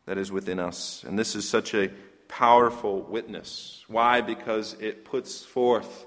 that 0.05 0.17
is 0.17 0.31
within 0.31 0.59
us. 0.59 1.03
And 1.07 1.17
this 1.17 1.35
is 1.35 1.47
such 1.47 1.73
a 1.73 1.91
powerful 2.27 3.01
witness. 3.01 3.83
Why? 3.87 4.21
Because 4.21 4.75
it 4.79 5.05
puts 5.05 5.43
forth 5.43 6.05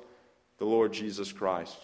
the 0.59 0.65
Lord 0.65 0.93
Jesus 0.93 1.33
Christ. 1.33 1.77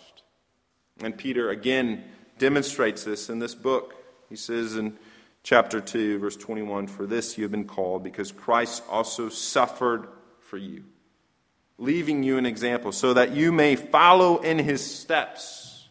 And 1.01 1.17
Peter 1.17 1.51
again 1.51 2.05
demonstrates 2.39 3.05
this 3.05 3.29
in 3.29 3.39
this 3.39 3.55
book. 3.55 3.95
He 4.29 4.37
says 4.37 4.77
in 4.77 4.97
chapter 5.43 5.81
2, 5.81 6.19
verse 6.19 6.37
21 6.37 6.89
For 6.89 7.07
this 7.07 7.39
you 7.39 7.45
have 7.45 7.53
been 7.53 7.67
called, 7.67 8.03
because 8.03 8.33
Christ 8.33 8.83
also 8.89 9.29
suffered 9.29 10.09
for 10.41 10.57
you, 10.57 10.85
leaving 11.79 12.23
you 12.23 12.39
an 12.39 12.47
example, 12.47 12.93
so 12.93 13.15
that 13.15 13.33
you 13.33 13.53
may 13.53 13.77
follow 13.77 14.39
in 14.39 14.59
his 14.59 14.85
steps. 14.85 15.89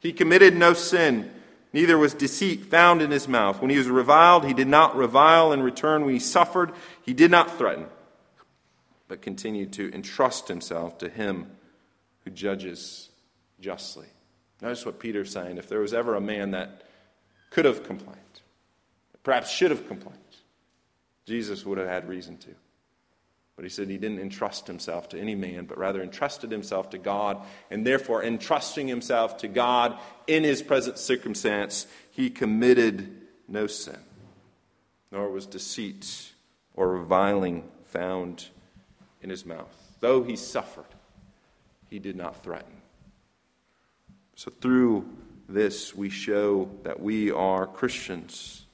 He 0.00 0.12
committed 0.12 0.56
no 0.56 0.74
sin, 0.74 1.30
neither 1.72 1.96
was 1.96 2.14
deceit 2.14 2.66
found 2.66 3.02
in 3.02 3.10
his 3.10 3.28
mouth. 3.28 3.60
When 3.60 3.70
he 3.70 3.78
was 3.78 3.88
reviled, 3.88 4.44
he 4.44 4.54
did 4.54 4.68
not 4.68 4.96
revile 4.96 5.52
in 5.52 5.62
return. 5.62 6.04
When 6.04 6.14
he 6.14 6.20
suffered, 6.20 6.72
he 7.02 7.14
did 7.14 7.30
not 7.30 7.56
threaten, 7.56 7.86
but 9.08 9.22
continued 9.22 9.72
to 9.74 9.92
entrust 9.94 10.48
himself 10.48 10.98
to 10.98 11.08
him 11.08 11.50
who 12.24 12.30
judges 12.30 13.10
justly. 13.60 14.08
Notice 14.62 14.86
what 14.86 15.00
Peter's 15.00 15.32
saying. 15.32 15.58
If 15.58 15.68
there 15.68 15.80
was 15.80 15.92
ever 15.92 16.14
a 16.14 16.20
man 16.20 16.52
that 16.52 16.84
could 17.50 17.64
have 17.64 17.82
complained, 17.82 18.18
perhaps 19.24 19.50
should 19.50 19.72
have 19.72 19.88
complained, 19.88 20.18
Jesus 21.26 21.66
would 21.66 21.78
have 21.78 21.88
had 21.88 22.08
reason 22.08 22.38
to. 22.38 22.50
But 23.56 23.64
he 23.64 23.68
said 23.68 23.88
he 23.88 23.98
didn't 23.98 24.20
entrust 24.20 24.66
himself 24.66 25.08
to 25.10 25.20
any 25.20 25.34
man, 25.34 25.66
but 25.66 25.76
rather 25.76 26.00
entrusted 26.02 26.50
himself 26.50 26.90
to 26.90 26.98
God. 26.98 27.42
And 27.70 27.86
therefore, 27.86 28.22
entrusting 28.24 28.88
himself 28.88 29.36
to 29.38 29.48
God 29.48 29.98
in 30.26 30.44
his 30.44 30.62
present 30.62 30.96
circumstance, 30.96 31.86
he 32.10 32.30
committed 32.30 33.20
no 33.48 33.66
sin, 33.66 33.98
nor 35.10 35.28
was 35.28 35.44
deceit 35.46 36.32
or 36.74 36.88
reviling 36.88 37.68
found 37.86 38.46
in 39.20 39.28
his 39.28 39.44
mouth. 39.44 39.76
Though 40.00 40.22
he 40.22 40.36
suffered, 40.36 40.86
he 41.90 41.98
did 41.98 42.16
not 42.16 42.42
threaten. 42.42 42.81
So, 44.34 44.50
through 44.50 45.08
this, 45.48 45.94
we 45.94 46.08
show 46.08 46.70
that 46.84 47.00
we 47.00 47.30
are 47.30 47.66
Christians 47.66 48.64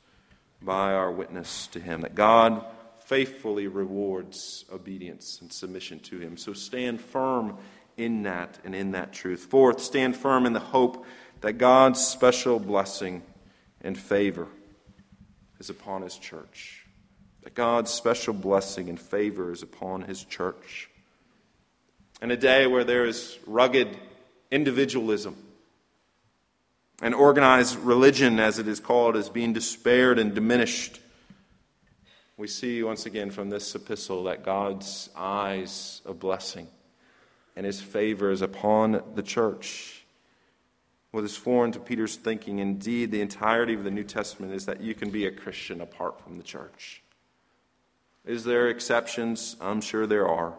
by 0.63 0.93
our 0.93 1.11
witness 1.11 1.67
to 1.69 1.81
Him, 1.81 2.03
that 2.03 2.15
God 2.15 2.65
faithfully 3.01 3.67
rewards 3.67 4.65
obedience 4.73 5.39
and 5.41 5.53
submission 5.53 5.99
to 6.01 6.19
Him. 6.19 6.37
So, 6.37 6.53
stand 6.53 7.01
firm 7.01 7.59
in 7.97 8.23
that 8.23 8.59
and 8.65 8.75
in 8.75 8.93
that 8.93 9.13
truth. 9.13 9.47
Fourth, 9.47 9.81
stand 9.81 10.17
firm 10.17 10.47
in 10.47 10.53
the 10.53 10.61
hope 10.61 11.05
that 11.41 11.55
God's 11.55 12.01
special 12.01 12.59
blessing 12.59 13.23
and 13.81 13.99
favor 13.99 14.47
is 15.59 15.71
upon 15.71 16.03
His 16.03 16.17
church. 16.17 16.87
That 17.43 17.55
God's 17.55 17.91
special 17.91 18.35
blessing 18.35 18.89
and 18.89 18.99
favor 18.99 19.53
is 19.53 19.63
upon 19.63 20.03
His 20.03 20.25
church. 20.25 20.89
In 22.23 22.31
a 22.31 22.37
day 22.37 22.67
where 22.67 22.85
there 22.85 23.05
is 23.05 23.39
rugged 23.47 23.97
individualism, 24.51 25.37
and 27.01 27.15
organized 27.15 27.79
religion, 27.79 28.41
as 28.41 28.59
it 28.59 28.67
is 28.67 28.81
called, 28.81 29.17
is 29.17 29.29
being 29.29 29.53
despaired 29.53 30.19
and 30.19 30.35
diminished. 30.35 31.01
We 32.37 32.47
see 32.47 32.83
once 32.83 33.07
again 33.07 33.31
from 33.31 33.51
this 33.51 33.75
epistle 33.75 34.25
that 34.25 34.45
God's 34.45 35.11
eyes 35.17 36.03
of 36.05 36.19
blessing 36.19 36.69
and 37.57 37.67
his 37.67 37.81
favor 37.81 38.31
is 38.31 38.43
upon 38.43 39.03
the 39.17 39.23
church. 39.23 40.05
What 41.11 41.25
is 41.25 41.37
foreign 41.37 41.73
to 41.73 41.81
Peter's 41.81 42.15
thinking, 42.15 42.61
indeed, 42.61 43.11
the 43.11 43.21
entirety 43.21 43.75
of 43.75 43.83
the 43.83 43.91
New 43.91 44.05
Testament, 44.05 44.53
is 44.53 44.67
that 44.67 44.81
you 44.81 44.95
can 44.95 45.11
be 45.11 45.27
a 45.27 45.33
Christian 45.33 45.81
apart 45.81 46.21
from 46.21 46.37
the 46.37 46.45
church. 46.45 47.03
Is 48.25 48.45
there 48.45 48.69
exceptions? 48.69 49.57
I'm 49.61 49.81
sure 49.81 50.07
there 50.07 50.29
are. 50.29 50.55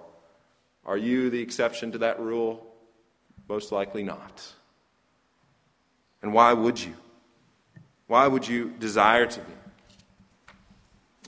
Are 0.85 0.97
you 0.97 1.29
the 1.29 1.41
exception 1.41 1.93
to 1.93 1.99
that 1.99 2.19
rule? 2.19 2.67
Most 3.47 3.71
likely 3.71 4.03
not. 4.03 4.53
And 6.21 6.33
why 6.33 6.53
would 6.53 6.81
you? 6.81 6.95
Why 8.07 8.27
would 8.27 8.47
you 8.47 8.71
desire 8.79 9.25
to 9.25 9.39
be? 9.39 9.53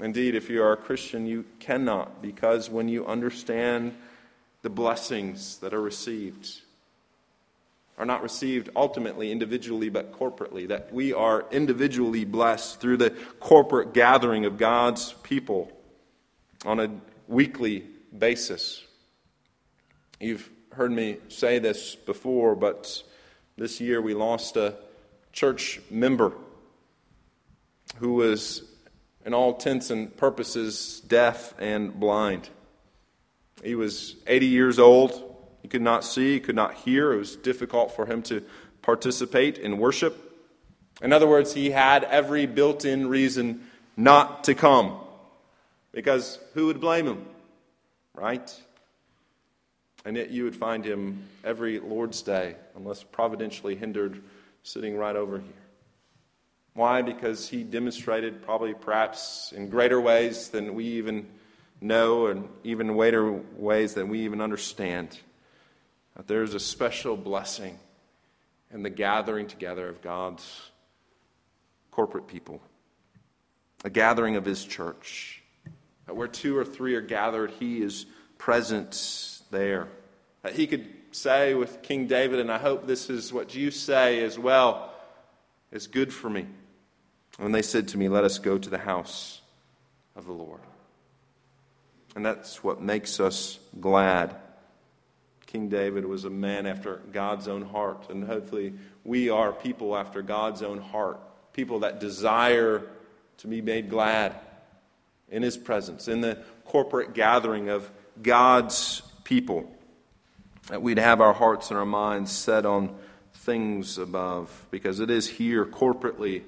Indeed, 0.04 0.36
if 0.36 0.50
you 0.50 0.64
are 0.64 0.74
a 0.74 0.78
Christian, 0.78 1.26
you 1.28 1.46
cannot, 1.60 2.22
because 2.22 2.70
when 2.70 2.90
you 2.90 3.06
understand 3.06 3.96
the 4.64 4.70
blessings 4.70 5.58
that 5.58 5.74
are 5.74 5.82
received 5.82 6.62
are 7.98 8.06
not 8.06 8.24
received 8.24 8.70
ultimately 8.76 9.32
individually 9.32 9.90
but 9.90 10.12
corporately, 10.18 10.68
that 10.68 10.92
we 10.92 11.14
are 11.14 11.46
individually 11.52 12.26
blessed 12.26 12.82
through 12.82 12.98
the 12.98 13.12
corporate 13.40 13.94
gathering 13.94 14.46
of 14.46 14.58
God's 14.58 15.14
people 15.22 15.72
on 16.66 16.80
a 16.80 16.90
weekly 17.28 17.86
basis. 18.18 18.84
You've 20.20 20.50
heard 20.72 20.92
me 20.92 21.18
say 21.28 21.60
this 21.60 21.96
before, 21.96 22.56
but 22.56 23.04
this 23.58 23.82
year 23.82 24.02
we 24.02 24.14
lost 24.14 24.58
a 24.58 24.76
church 25.32 25.80
member 25.90 26.34
who 27.98 28.14
was, 28.14 28.64
in 29.26 29.34
all 29.34 29.54
intents 29.54 29.90
and 29.90 30.16
purposes, 30.16 31.02
deaf 31.08 31.54
and 31.60 32.00
blind. 32.00 32.50
He 33.64 33.76
was 33.76 34.16
80 34.28 34.48
years 34.48 34.80
old. 34.80 35.28
He 35.62 35.68
could 35.68 35.82
not 35.82 36.04
see, 36.04 36.34
he 36.34 36.40
could 36.40 36.56
not 36.56 36.74
hear. 36.74 37.14
It 37.14 37.18
was 37.18 37.36
difficult 37.36 37.96
for 37.96 38.06
him 38.06 38.22
to 38.24 38.44
participate 38.82 39.58
in 39.58 39.78
worship. 39.78 40.32
In 41.02 41.14
other 41.14 41.28
words, 41.28 41.54
he 41.54 41.70
had 41.72 42.04
every 42.06 42.46
built 42.46 42.86
in 42.86 43.08
reason 43.08 43.68
not 43.96 44.46
to 44.46 44.56
come. 44.56 44.98
Because 45.92 46.40
who 46.54 46.68
would 46.68 46.80
blame 46.80 47.06
him? 47.06 47.26
Right? 48.14 48.54
And 50.04 50.18
yet 50.18 50.32
you 50.32 50.46
would 50.46 50.56
find 50.56 50.84
him 50.84 51.28
every 51.44 51.80
Lord's 51.80 52.22
Day, 52.22 52.56
unless 52.76 53.04
providentially 53.04 53.76
hindered, 53.76 54.22
sitting 54.64 54.98
right 54.98 55.16
over 55.16 55.38
here. 55.40 55.54
Why? 56.74 57.02
Because 57.02 57.50
he 57.50 57.64
demonstrated, 57.64 58.42
probably 58.42 58.74
perhaps 58.74 59.54
in 59.56 59.70
greater 59.70 60.00
ways 60.00 60.50
than 60.50 60.74
we 60.74 60.86
even 60.86 61.28
know, 61.82 62.28
and 62.28 62.48
even 62.64 62.96
greater 62.96 63.32
ways 63.56 63.94
than 63.94 64.08
we 64.08 64.22
even 64.22 64.42
understand, 64.42 65.20
that 66.16 66.28
there's 66.28 66.54
a 66.54 66.60
special 66.60 67.18
blessing 67.18 67.78
in 68.74 68.84
the 68.84 68.90
gathering 68.90 69.48
together 69.48 69.88
of 69.88 70.02
God's 70.02 70.70
corporate 71.92 72.28
people, 72.28 72.62
a 73.84 73.90
gathering 73.90 74.36
of 74.36 74.46
his 74.46 74.64
church. 74.64 75.44
That 76.06 76.16
where 76.16 76.28
two 76.28 76.58
or 76.58 76.66
three 76.66 76.96
are 76.96 77.02
gathered, 77.02 77.52
he 77.52 77.82
is 77.82 78.06
present 78.38 78.94
there. 79.52 79.88
That 80.44 80.54
he 80.54 80.66
could 80.66 80.88
say 81.12 81.54
with 81.54 81.82
King 81.82 82.08
David, 82.08 82.40
and 82.40 82.52
I 82.52 82.58
hope 82.58 82.88
this 82.88 83.10
is 83.10 83.32
what 83.32 83.54
you 83.54 83.70
say 83.70 84.24
as 84.24 84.40
well, 84.40 84.92
is 85.72 85.88
good 85.88 86.14
for 86.14 86.30
me. 86.30 86.48
When 87.38 87.52
they 87.52 87.62
said 87.62 87.90
to 87.90 87.98
me, 87.98 88.10
Let 88.10 88.24
us 88.24 88.40
go 88.40 88.58
to 88.58 88.70
the 88.70 88.78
house 88.78 89.42
of 90.16 90.26
the 90.26 90.34
Lord. 90.34 90.62
And 92.16 92.26
that's 92.26 92.64
what 92.64 92.82
makes 92.82 93.20
us 93.20 93.60
glad. 93.80 94.36
King 95.46 95.70
David 95.70 96.06
was 96.06 96.24
a 96.24 96.30
man 96.30 96.66
after 96.66 97.02
God's 97.12 97.48
own 97.48 97.62
heart, 97.62 98.10
and 98.10 98.24
hopefully 98.24 98.74
we 99.04 99.30
are 99.30 99.52
people 99.52 99.96
after 99.96 100.22
God's 100.22 100.62
own 100.62 100.80
heart, 100.80 101.20
people 101.54 101.80
that 101.80 102.00
desire 102.00 102.84
to 103.38 103.48
be 103.48 103.62
made 103.62 103.90
glad 103.90 104.36
in 105.30 105.42
his 105.42 105.58
presence, 105.58 106.08
in 106.08 106.22
the 106.22 106.38
corporate 106.66 107.14
gathering 107.14 107.70
of 107.70 107.90
God's 108.22 109.02
people. 109.24 109.72
That 110.68 110.82
we'd 110.82 111.00
have 111.00 111.22
our 111.22 111.34
hearts 111.34 111.70
and 111.70 111.80
our 111.80 111.86
minds 111.86 112.32
set 112.32 112.66
on 112.66 112.96
things 113.34 113.98
above, 113.98 114.68
because 114.70 115.00
it 115.00 115.10
is 115.10 115.28
here 115.28 115.66
corporately 115.66 116.44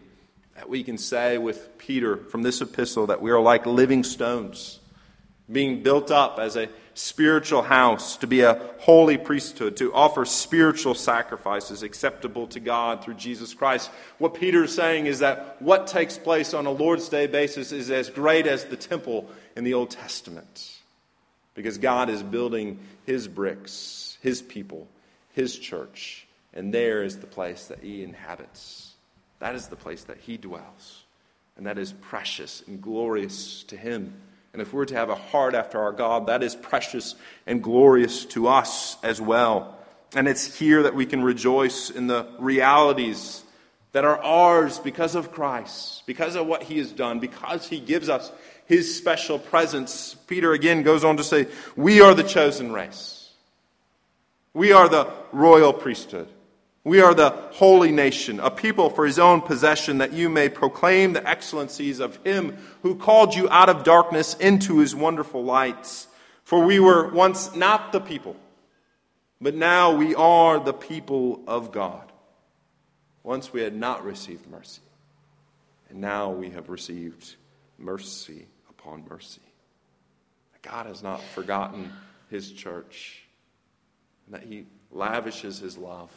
that 0.55 0.69
we 0.69 0.83
can 0.83 0.99
say 0.99 1.39
with 1.39 1.77
Peter 1.79 2.17
from 2.17 2.43
this 2.43 2.61
epistle 2.61 3.07
that 3.07 3.21
we 3.21 3.31
are 3.31 3.39
like 3.39 3.65
living 3.65 4.03
stones, 4.03 4.79
being 5.51 5.81
built 5.81 6.11
up 6.11 6.37
as 6.37 6.55
a 6.55 6.69
spiritual 6.93 7.63
house, 7.63 8.17
to 8.17 8.27
be 8.27 8.41
a 8.41 8.61
holy 8.77 9.17
priesthood, 9.17 9.75
to 9.77 9.91
offer 9.95 10.25
spiritual 10.25 10.93
sacrifices 10.93 11.81
acceptable 11.81 12.45
to 12.45 12.59
God 12.59 13.03
through 13.03 13.15
Jesus 13.15 13.55
Christ. 13.55 13.89
What 14.19 14.35
Peter 14.35 14.65
is 14.65 14.75
saying 14.75 15.07
is 15.07 15.19
that 15.19 15.59
what 15.59 15.87
takes 15.87 16.19
place 16.19 16.53
on 16.53 16.67
a 16.67 16.71
Lord's 16.71 17.09
Day 17.09 17.25
basis 17.25 17.71
is 17.71 17.89
as 17.89 18.11
great 18.11 18.45
as 18.45 18.65
the 18.65 18.77
temple 18.77 19.27
in 19.55 19.63
the 19.63 19.73
Old 19.73 19.89
Testament. 19.89 20.79
Because 21.55 21.77
God 21.77 22.09
is 22.09 22.23
building 22.23 22.79
his 23.05 23.27
bricks, 23.27 24.17
his 24.21 24.41
people, 24.41 24.87
his 25.33 25.57
church, 25.57 26.25
and 26.53 26.73
there 26.73 27.03
is 27.03 27.17
the 27.17 27.27
place 27.27 27.67
that 27.67 27.79
he 27.79 28.03
inhabits. 28.03 28.93
That 29.39 29.55
is 29.55 29.67
the 29.67 29.75
place 29.75 30.03
that 30.05 30.17
he 30.17 30.37
dwells. 30.37 31.03
And 31.57 31.67
that 31.67 31.77
is 31.77 31.93
precious 31.93 32.63
and 32.67 32.81
glorious 32.81 33.63
to 33.63 33.77
him. 33.77 34.13
And 34.53 34.61
if 34.61 34.71
we're 34.73 34.85
to 34.85 34.95
have 34.95 35.09
a 35.09 35.15
heart 35.15 35.55
after 35.55 35.81
our 35.81 35.91
God, 35.91 36.27
that 36.27 36.43
is 36.43 36.55
precious 36.55 37.15
and 37.45 37.61
glorious 37.61 38.25
to 38.25 38.47
us 38.47 38.97
as 39.03 39.19
well. 39.19 39.77
And 40.15 40.27
it's 40.27 40.57
here 40.57 40.83
that 40.83 40.95
we 40.95 41.05
can 41.05 41.23
rejoice 41.23 41.89
in 41.89 42.07
the 42.07 42.27
realities 42.39 43.43
that 43.93 44.05
are 44.05 44.21
ours 44.23 44.79
because 44.79 45.15
of 45.15 45.31
Christ, 45.31 46.05
because 46.05 46.35
of 46.35 46.45
what 46.45 46.63
he 46.63 46.77
has 46.77 46.91
done, 46.91 47.19
because 47.19 47.67
he 47.67 47.79
gives 47.79 48.09
us 48.09 48.31
his 48.65 48.95
special 48.95 49.39
presence. 49.39 50.15
Peter 50.27 50.53
again 50.53 50.83
goes 50.83 51.03
on 51.03 51.17
to 51.17 51.23
say, 51.23 51.47
We 51.75 52.01
are 52.01 52.13
the 52.13 52.23
chosen 52.23 52.71
race. 52.71 53.31
We 54.53 54.71
are 54.71 54.87
the 54.87 55.11
royal 55.31 55.73
priesthood. 55.73 56.27
We 56.85 57.01
are 57.01 57.13
the 57.13 57.29
holy 57.51 57.91
nation, 57.91 58.41
a 58.41 58.51
people 58.51 58.89
for 58.89 59.05
his 59.05 59.17
own 59.17 59.41
possession, 59.41 59.99
that 59.99 60.11
you 60.11 60.27
may 60.27 60.49
proclaim 60.49 61.13
the 61.13 61.27
excellencies 61.27 61.99
of 61.99 62.17
him 62.25 62.57
who 62.81 62.95
called 62.95 63.33
you 63.33 63.49
out 63.49 63.69
of 63.69 63.85
darkness 63.85 64.33
into 64.33 64.79
his 64.79 64.93
wonderful 64.93 65.43
lights. 65.43 66.07
For 66.43 66.59
we 66.59 66.79
were 66.79 67.09
once 67.09 67.55
not 67.55 67.93
the 67.93 68.01
people, 68.01 68.35
but 69.39 69.55
now 69.55 69.95
we 69.95 70.13
are 70.13 70.59
the 70.59 70.73
people 70.73 71.41
of 71.47 71.71
God. 71.71 72.11
Once 73.23 73.53
we 73.53 73.61
had 73.61 73.73
not 73.73 74.03
received 74.03 74.45
mercy, 74.51 74.81
and 75.89 76.01
now 76.01 76.31
we 76.31 76.49
have 76.49 76.67
received 76.67 77.35
mercy 77.77 78.45
upon 78.83 79.05
mercy. 79.09 79.41
God 80.61 80.85
has 80.85 81.03
not 81.03 81.21
forgotten 81.21 81.91
his 82.29 82.51
church, 82.51 83.23
and 84.25 84.35
that 84.35 84.43
he 84.43 84.65
lavishes 84.91 85.59
his 85.59 85.77
love 85.77 86.09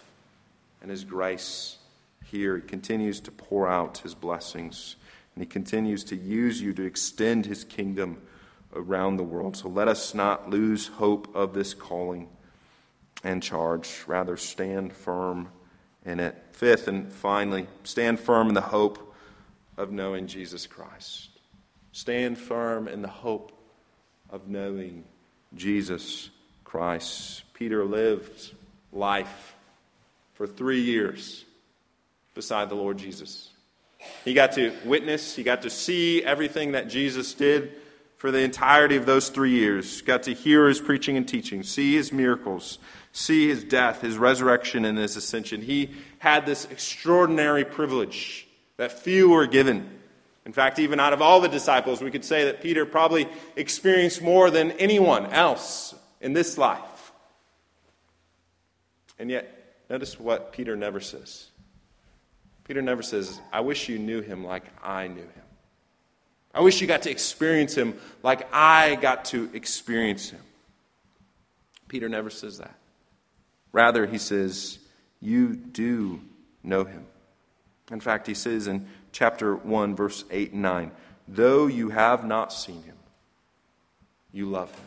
and 0.81 0.91
his 0.91 1.05
grace 1.05 1.79
here. 2.25 2.57
He 2.57 2.63
continues 2.63 3.21
to 3.21 3.31
pour 3.31 3.69
out 3.69 3.99
his 3.99 4.15
blessings, 4.15 4.97
and 5.35 5.43
he 5.43 5.47
continues 5.47 6.05
to 6.05 6.17
use 6.17 6.61
you 6.61 6.73
to 6.75 6.85
extend 6.85 7.47
his 7.47 7.65
kingdom 7.65 8.21
around 8.75 9.17
the 9.17 9.25
world. 9.25 9.57
So 9.57 9.69
let 9.69 9.89
us 9.89 10.15
not 10.15 10.49
lose 10.49 10.87
hope 10.87 11.35
of 11.35 11.55
this 11.55 11.75
calling 11.75 12.29
and 13.25 13.43
charge. 13.43 14.05
Rather, 14.07 14.37
stand 14.37 14.93
firm 14.93 15.49
in 16.05 16.21
it. 16.21 16.37
Fifth 16.53 16.89
and 16.89 17.13
finally, 17.13 17.67
stand 17.85 18.21
firm 18.21 18.49
in 18.49 18.55
the 18.55 18.61
hope 18.61 19.15
of 19.77 19.91
knowing 19.91 20.27
Jesus 20.27 20.67
Christ. 20.67 21.31
Stand 21.97 22.37
firm 22.37 22.89
in 22.89 23.01
the 23.01 23.09
hope 23.09 23.53
of 24.29 24.49
knowing 24.49 25.03
Jesus 25.55 26.29
Christ. 26.63 27.43
Peter 27.55 27.87
lived 27.87 28.53
life 28.93 29.55
for 30.35 30.47
three 30.47 30.83
years 30.83 31.47
beside 32.35 32.69
the 32.69 32.75
Lord 32.75 32.99
Jesus. 32.99 33.49
He 34.27 34.35
got 34.35 34.53
to 34.53 34.75
witness, 34.85 35.35
he 35.35 35.43
got 35.43 35.63
to 35.63 35.71
see 35.71 36.23
everything 36.23 36.73
that 36.73 36.89
Jesus 36.91 37.33
did 37.33 37.73
for 38.19 38.31
the 38.31 38.41
entirety 38.41 38.97
of 38.97 39.07
those 39.07 39.31
three 39.31 39.53
years. 39.53 40.03
Got 40.03 40.25
to 40.25 40.35
hear 40.35 40.69
his 40.69 40.83
preaching 40.83 41.17
and 41.17 41.27
teaching, 41.27 41.63
see 41.63 41.95
his 41.95 42.13
miracles, 42.13 42.79
see 43.15 43.49
his 43.49 43.65
death, 43.65 44.03
his 44.03 44.19
resurrection, 44.19 44.85
and 44.85 44.99
his 44.99 45.17
ascension. 45.17 45.63
He 45.63 45.93
had 46.19 46.45
this 46.45 46.67
extraordinary 46.67 47.65
privilege 47.65 48.47
that 48.77 48.93
few 48.93 49.31
were 49.31 49.47
given. 49.47 49.97
In 50.47 50.53
fact, 50.53 50.79
even 50.79 50.99
out 50.99 51.13
of 51.13 51.21
all 51.21 51.41
the 51.41 51.49
disciples, 51.49 52.01
we 52.01 52.11
could 52.11 52.25
say 52.25 52.45
that 52.47 52.63
Peter 52.63 52.87
probably 52.87 53.29
experienced 53.57 54.23
more 54.23 54.51
than 54.51 54.71
anyone 54.73 55.27
else 55.27 55.95
in 56.23 56.33
this 56.33 56.57
life. 56.57 57.13
And 59.19 59.29
yet, 59.31 59.57
Notice 59.89 60.19
what 60.19 60.53
Peter 60.53 60.77
never 60.77 61.01
says. 61.01 61.47
Peter 62.65 62.83
never 62.83 63.03
says, 63.03 63.41
I 63.53 63.61
wish 63.61 63.89
you 63.89 63.99
knew 63.99 64.21
him 64.21 64.45
like 64.45 64.65
I 64.83 65.07
knew 65.07 65.23
him. 65.23 65.43
I 66.53 66.61
wish 66.61 66.81
you 66.81 66.87
got 66.87 67.03
to 67.03 67.11
experience 67.11 67.75
him 67.75 67.95
like 68.23 68.49
I 68.53 68.97
got 68.97 69.27
to 69.27 69.51
experience 69.53 70.31
him. 70.31 70.41
Peter 71.87 72.09
never 72.09 72.31
says 72.31 72.59
that. 72.59 72.77
Rather, 73.73 74.07
he 74.07 74.19
says, 74.19 74.79
You 75.21 75.55
do 75.55 76.21
know 76.65 76.85
him. 76.85 77.07
In 77.93 78.01
fact, 78.01 78.27
he 78.27 78.35
says 78.35 78.67
in 78.67 78.89
chapter 79.13 79.55
1, 79.55 79.97
verse 79.97 80.25
8 80.31 80.53
and 80.53 80.63
9, 80.63 80.93
Though 81.29 81.67
you 81.67 81.91
have 81.91 82.25
not 82.25 82.53
seen 82.53 82.83
him, 82.83 82.97
you 84.33 84.47
love 84.47 84.71
him. 84.71 84.85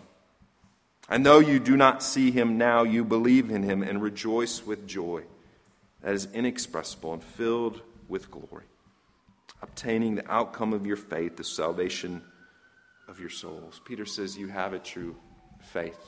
And 1.09 1.25
though 1.25 1.39
you 1.39 1.59
do 1.59 1.75
not 1.75 2.03
see 2.03 2.29
him 2.29 2.57
now, 2.57 2.83
you 2.83 3.03
believe 3.03 3.49
in 3.49 3.63
him 3.63 3.81
and 3.81 4.01
rejoice 4.01 4.65
with 4.65 4.87
joy 4.87 5.23
that 6.01 6.13
is 6.13 6.27
inexpressible 6.33 7.13
and 7.13 7.23
filled 7.23 7.81
with 8.07 8.29
glory, 8.29 8.65
obtaining 9.61 10.15
the 10.15 10.31
outcome 10.31 10.71
of 10.71 10.85
your 10.85 10.97
faith, 10.97 11.35
the 11.35 11.43
salvation 11.43 12.21
of 13.07 13.19
your 13.19 13.29
souls. 13.29 13.81
Peter 13.85 14.05
says 14.05 14.37
you 14.37 14.47
have 14.47 14.73
a 14.73 14.79
true 14.79 15.15
faith. 15.61 15.99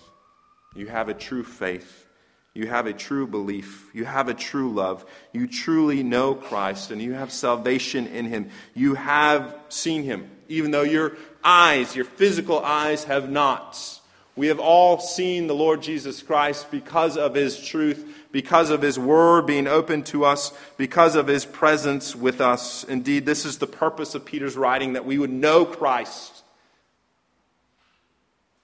You 0.75 0.87
have 0.87 1.09
a 1.09 1.13
true 1.13 1.43
faith. 1.43 2.07
You 2.53 2.67
have 2.67 2.85
a 2.85 2.93
true 2.93 3.27
belief. 3.27 3.89
You 3.93 4.03
have 4.03 4.27
a 4.27 4.33
true 4.33 4.73
love. 4.73 5.05
You 5.31 5.47
truly 5.47 6.03
know 6.03 6.35
Christ 6.35 6.91
and 6.91 7.01
you 7.01 7.13
have 7.13 7.31
salvation 7.31 8.07
in 8.07 8.25
Him. 8.25 8.49
You 8.73 8.95
have 8.95 9.55
seen 9.69 10.03
Him, 10.03 10.29
even 10.49 10.71
though 10.71 10.81
your 10.81 11.13
eyes, 11.43 11.95
your 11.95 12.05
physical 12.05 12.59
eyes, 12.59 13.05
have 13.05 13.29
not. 13.29 13.99
We 14.35 14.47
have 14.47 14.59
all 14.59 14.99
seen 14.99 15.47
the 15.47 15.55
Lord 15.55 15.81
Jesus 15.81 16.21
Christ 16.21 16.71
because 16.71 17.17
of 17.17 17.35
His 17.35 17.59
truth, 17.59 18.27
because 18.31 18.69
of 18.69 18.81
His 18.81 18.99
Word 18.99 19.45
being 19.45 19.67
open 19.67 20.03
to 20.05 20.25
us, 20.25 20.53
because 20.77 21.15
of 21.15 21.27
His 21.27 21.45
presence 21.45 22.15
with 22.15 22.41
us. 22.41 22.83
Indeed, 22.83 23.25
this 23.25 23.45
is 23.45 23.59
the 23.59 23.67
purpose 23.67 24.13
of 24.13 24.25
Peter's 24.25 24.57
writing 24.57 24.93
that 24.93 25.05
we 25.05 25.17
would 25.17 25.31
know 25.31 25.63
Christ 25.63 26.40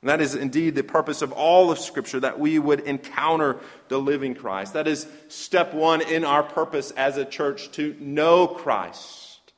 and 0.01 0.09
that 0.09 0.21
is 0.21 0.35
indeed 0.35 0.75
the 0.75 0.83
purpose 0.83 1.21
of 1.21 1.31
all 1.31 1.71
of 1.71 1.79
Scripture, 1.79 2.19
that 2.19 2.39
we 2.39 2.59
would 2.59 2.81
encounter 2.81 3.59
the 3.87 3.97
living 3.97 4.35
Christ. 4.35 4.73
That 4.73 4.87
is 4.87 5.07
step 5.27 5.73
one 5.73 6.01
in 6.01 6.23
our 6.23 6.43
purpose 6.43 6.91
as 6.91 7.17
a 7.17 7.25
church 7.25 7.71
to 7.73 7.95
know 7.99 8.47
Christ 8.47 9.53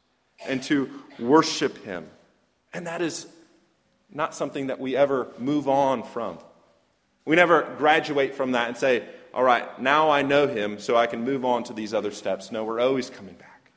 and 0.47 0.63
to 0.63 0.89
worship 1.19 1.83
Him. 1.83 2.07
And 2.73 2.87
that 2.87 3.01
is 3.01 3.27
not 4.11 4.33
something 4.33 4.67
that 4.67 4.79
we 4.79 4.95
ever 4.95 5.27
move 5.37 5.67
on 5.67 6.03
from. 6.03 6.37
We 7.25 7.35
never 7.35 7.75
graduate 7.77 8.33
from 8.33 8.53
that 8.53 8.69
and 8.69 8.77
say, 8.77 9.03
all 9.33 9.43
right, 9.43 9.79
now 9.79 10.09
I 10.09 10.21
know 10.21 10.47
Him, 10.47 10.79
so 10.79 10.95
I 10.95 11.05
can 11.05 11.23
move 11.23 11.43
on 11.43 11.65
to 11.65 11.73
these 11.73 11.93
other 11.93 12.11
steps. 12.11 12.51
No, 12.51 12.63
we're 12.63 12.79
always 12.79 13.09
coming 13.09 13.35
back 13.35 13.71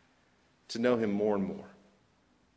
to 0.69 0.79
know 0.79 0.97
Him 0.97 1.11
more 1.11 1.35
and 1.35 1.45
more. 1.45 1.67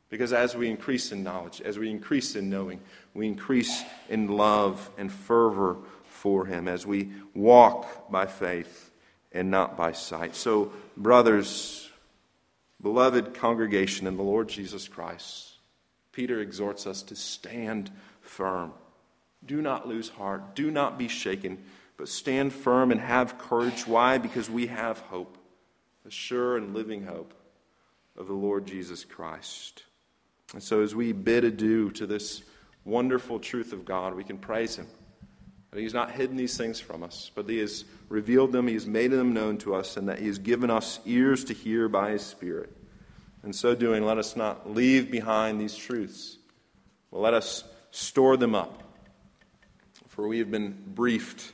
Because 0.09 0.33
as 0.33 0.55
we 0.55 0.69
increase 0.69 1.11
in 1.11 1.23
knowledge, 1.23 1.61
as 1.61 1.79
we 1.79 1.89
increase 1.89 2.35
in 2.35 2.49
knowing, 2.49 2.79
we 3.13 3.27
increase 3.27 3.83
in 4.09 4.27
love 4.27 4.89
and 4.97 5.11
fervor 5.11 5.77
for 6.03 6.45
Him 6.45 6.67
as 6.67 6.85
we 6.85 7.11
walk 7.33 8.11
by 8.11 8.25
faith 8.25 8.91
and 9.31 9.51
not 9.51 9.75
by 9.75 9.91
sight. 9.91 10.35
So, 10.35 10.71
brothers, 10.95 11.89
beloved 12.81 13.33
congregation 13.33 14.07
in 14.07 14.15
the 14.15 14.23
Lord 14.23 14.47
Jesus 14.47 14.87
Christ, 14.87 15.53
Peter 16.11 16.39
exhorts 16.39 16.87
us 16.87 17.01
to 17.03 17.15
stand 17.15 17.91
firm. 18.21 18.73
Do 19.45 19.61
not 19.61 19.87
lose 19.87 20.09
heart. 20.09 20.55
Do 20.55 20.71
not 20.71 20.97
be 20.97 21.07
shaken, 21.07 21.57
but 21.97 22.09
stand 22.09 22.53
firm 22.53 22.91
and 22.91 23.01
have 23.01 23.37
courage. 23.37 23.85
Why? 23.85 24.17
Because 24.17 24.49
we 24.49 24.67
have 24.67 24.99
hope, 24.99 25.37
a 26.07 26.09
sure 26.09 26.57
and 26.57 26.73
living 26.73 27.05
hope 27.05 27.33
of 28.17 28.27
the 28.27 28.33
Lord 28.33 28.65
Jesus 28.65 29.03
Christ. 29.03 29.83
And 30.55 30.63
so, 30.63 30.81
as 30.81 30.95
we 30.95 31.11
bid 31.11 31.43
adieu 31.43 31.91
to 31.91 32.07
this 32.07 32.41
wonderful 32.85 33.39
truth 33.39 33.73
of 33.73 33.83
God, 33.83 34.13
we 34.15 34.23
can 34.23 34.37
praise 34.37 34.77
Him. 34.77 34.87
That 35.71 35.81
He's 35.81 35.93
not 35.93 36.11
hidden 36.11 36.37
these 36.37 36.55
things 36.55 36.79
from 36.79 37.03
us, 37.03 37.29
but 37.35 37.49
He 37.49 37.59
has 37.59 37.83
revealed 38.07 38.53
them, 38.53 38.67
He 38.67 38.73
has 38.75 38.87
made 38.87 39.11
them 39.11 39.33
known 39.33 39.57
to 39.59 39.75
us, 39.75 39.97
and 39.97 40.07
that 40.07 40.19
He 40.19 40.27
has 40.27 40.37
given 40.37 40.71
us 40.71 41.01
ears 41.05 41.43
to 41.43 41.53
hear 41.53 41.89
by 41.89 42.11
His 42.11 42.21
Spirit. 42.21 42.71
In 43.43 43.51
so 43.51 43.75
doing, 43.75 44.05
let 44.05 44.17
us 44.17 44.37
not 44.37 44.71
leave 44.71 45.11
behind 45.11 45.59
these 45.59 45.75
truths, 45.75 46.37
but 47.11 47.19
let 47.19 47.33
us 47.33 47.65
store 47.91 48.37
them 48.37 48.55
up. 48.55 48.81
For 50.07 50.25
we 50.25 50.39
have 50.39 50.51
been 50.51 50.81
briefed 50.87 51.51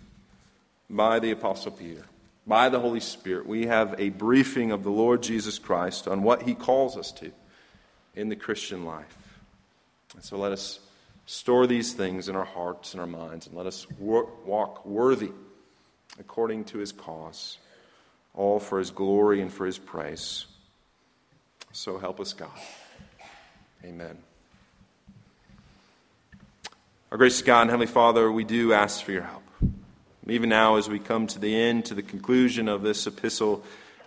by 0.92 1.18
the 1.18 1.32
Apostle 1.32 1.72
Peter, 1.72 2.06
by 2.46 2.70
the 2.70 2.80
Holy 2.80 3.00
Spirit. 3.00 3.48
We 3.48 3.66
have 3.66 3.96
a 3.98 4.10
briefing 4.10 4.72
of 4.72 4.84
the 4.84 4.92
Lord 4.92 5.24
Jesus 5.24 5.58
Christ 5.58 6.08
on 6.08 6.22
what 6.22 6.44
He 6.44 6.54
calls 6.54 6.96
us 6.96 7.12
to 7.14 7.32
in 8.16 8.30
the 8.30 8.36
Christian 8.36 8.86
life. 8.86 9.18
And 10.14 10.24
so 10.24 10.38
let 10.38 10.52
us 10.52 10.80
store 11.26 11.68
these 11.68 11.94
things 11.94 12.28
in 12.28 12.36
our 12.36 12.46
hearts 12.46 12.94
and 12.94 13.02
our 13.02 13.08
minds, 13.08 13.48
and 13.48 13.56
let 13.56 13.66
us 13.66 13.88
walk 14.00 14.86
worthy 14.86 15.32
according 16.20 16.66
to 16.66 16.78
his 16.78 16.92
cause, 16.92 17.58
all 18.34 18.60
for 18.60 18.80
his 18.80 18.92
glory 18.92 19.42
and 19.42 19.52
for 19.52 19.66
his 19.66 19.78
praise. 19.78 20.46
So 21.72 21.98
help 21.98 22.20
us, 22.20 22.34
God. 22.34 22.50
Amen. 23.86 24.18
Our 27.12 27.18
gracious 27.18 27.42
God 27.42 27.62
and 27.62 27.70
Heavenly 27.70 27.88
Father, 27.92 28.32
we 28.32 28.44
do 28.44 28.74
ask 28.74 29.04
for 29.04 29.12
your 29.12 29.24
help. 29.24 29.44
Even 30.28 30.50
now, 30.50 30.76
as 30.76 30.88
we 30.88 31.00
come 31.00 31.28
to 31.28 31.40
the 31.40 31.56
end, 31.56 31.86
to 31.86 31.94
the 31.94 32.04
conclusion 32.04 32.68
of 32.68 32.84
this 32.84 33.08
epistle, 33.08 33.64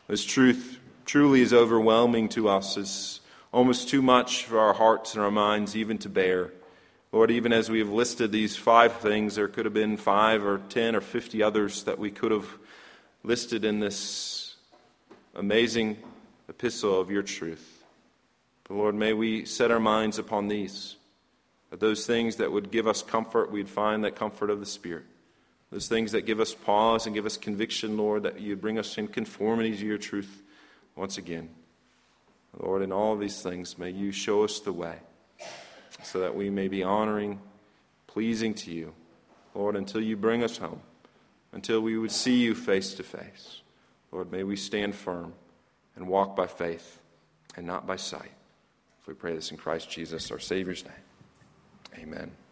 this 0.07 0.25
truth 0.25 0.79
truly 1.05 1.41
is 1.41 1.53
overwhelming 1.53 2.29
to 2.31 2.49
us 2.49 2.77
as 2.77 3.21
almost 3.55 3.89
too 3.89 4.03
much 4.03 4.45
for 4.45 4.59
our 4.59 4.75
hearts 4.75 5.15
and 5.15 5.23
our 5.23 5.31
minds 5.31 5.77
even 5.77 5.97
to 5.97 6.09
bear. 6.09 6.51
Lord, 7.13 7.31
even 7.31 7.53
as 7.53 7.71
we 7.71 7.79
have 7.79 7.89
listed 7.89 8.33
these 8.33 8.57
five 8.57 8.95
things, 8.95 9.37
there 9.37 9.47
could 9.47 9.65
have 9.65 9.73
been 9.73 9.97
five 9.97 10.45
or 10.45 10.59
ten 10.69 10.97
or 10.97 11.01
fifty 11.01 11.41
others 11.41 11.85
that 11.85 11.97
we 11.97 12.11
could 12.11 12.33
have 12.33 12.49
listed 13.23 13.65
in 13.65 13.79
this 13.79 14.57
amazing 15.37 15.97
epistle 16.49 17.01
of 17.01 17.13
your 17.13 17.23
truth. 17.23 17.85
But 18.67 18.75
Lord, 18.75 18.97
may 18.97 19.13
we 19.13 19.45
set 19.45 19.71
our 19.71 19.79
minds 19.79 20.19
upon 20.19 20.49
these. 20.49 20.97
That 21.71 21.79
those 21.79 22.07
things 22.07 22.37
that 22.37 22.51
would 22.51 22.73
give 22.73 22.89
us 22.89 23.03
comfort, 23.03 23.53
we'd 23.53 23.69
find 23.69 24.03
that 24.03 24.17
comfort 24.17 24.51
of 24.51 24.59
the 24.59 24.67
Spirit. 24.67 25.05
Those 25.71 25.87
things 25.87 26.11
that 26.11 26.27
give 26.27 26.41
us 26.41 26.55
pause 26.55 27.07
and 27.07 27.15
give 27.15 27.25
us 27.27 27.37
conviction, 27.37 27.97
Lord, 27.97 28.25
that 28.25 28.41
you 28.41 28.57
bring 28.57 28.81
us 28.81 28.99
in 28.99 29.07
conformity 29.07 29.77
to 29.77 29.87
your 29.87 29.99
truth 29.99 30.43
once 30.97 31.19
again. 31.19 31.51
Lord, 32.59 32.83
in 32.83 32.93
all 32.93 33.17
these 33.17 33.43
things, 33.43 33.79
may 33.79 33.91
you 33.91 34.13
show 34.13 34.45
us 34.45 34.61
the 34.61 34.73
way 34.73 34.99
so 36.03 36.21
that 36.21 36.35
we 36.35 36.51
may 36.51 36.69
be 36.69 36.83
honoring, 36.83 37.41
pleasing 38.07 38.55
to 38.55 38.71
you, 38.71 38.95
Lord, 39.55 39.77
until 39.77 40.01
you 40.01 40.17
bring 40.17 40.43
us 40.43 40.59
home, 40.59 40.81
until 41.53 41.81
we 41.81 41.97
would 41.99 42.13
see 42.13 42.37
you 42.37 42.55
face 42.55 42.95
to 42.95 43.03
face. 43.03 43.63
Lord, 44.13 44.31
may 44.31 44.45
we 44.45 44.57
stand 44.57 44.95
firm 44.95 45.33
and 45.97 46.07
walk 46.07 46.37
by 46.37 46.47
faith 46.47 47.01
and 47.57 47.67
not 47.67 47.87
by 47.87 47.97
sight. 47.97 48.33
If 49.01 49.09
we 49.09 49.15
pray 49.15 49.35
this 49.35 49.51
in 49.51 49.57
Christ 49.57 49.91
Jesus, 49.91 50.31
our 50.31 50.39
Savior's 50.39 50.85
name. 50.85 52.03
Amen. 52.03 52.44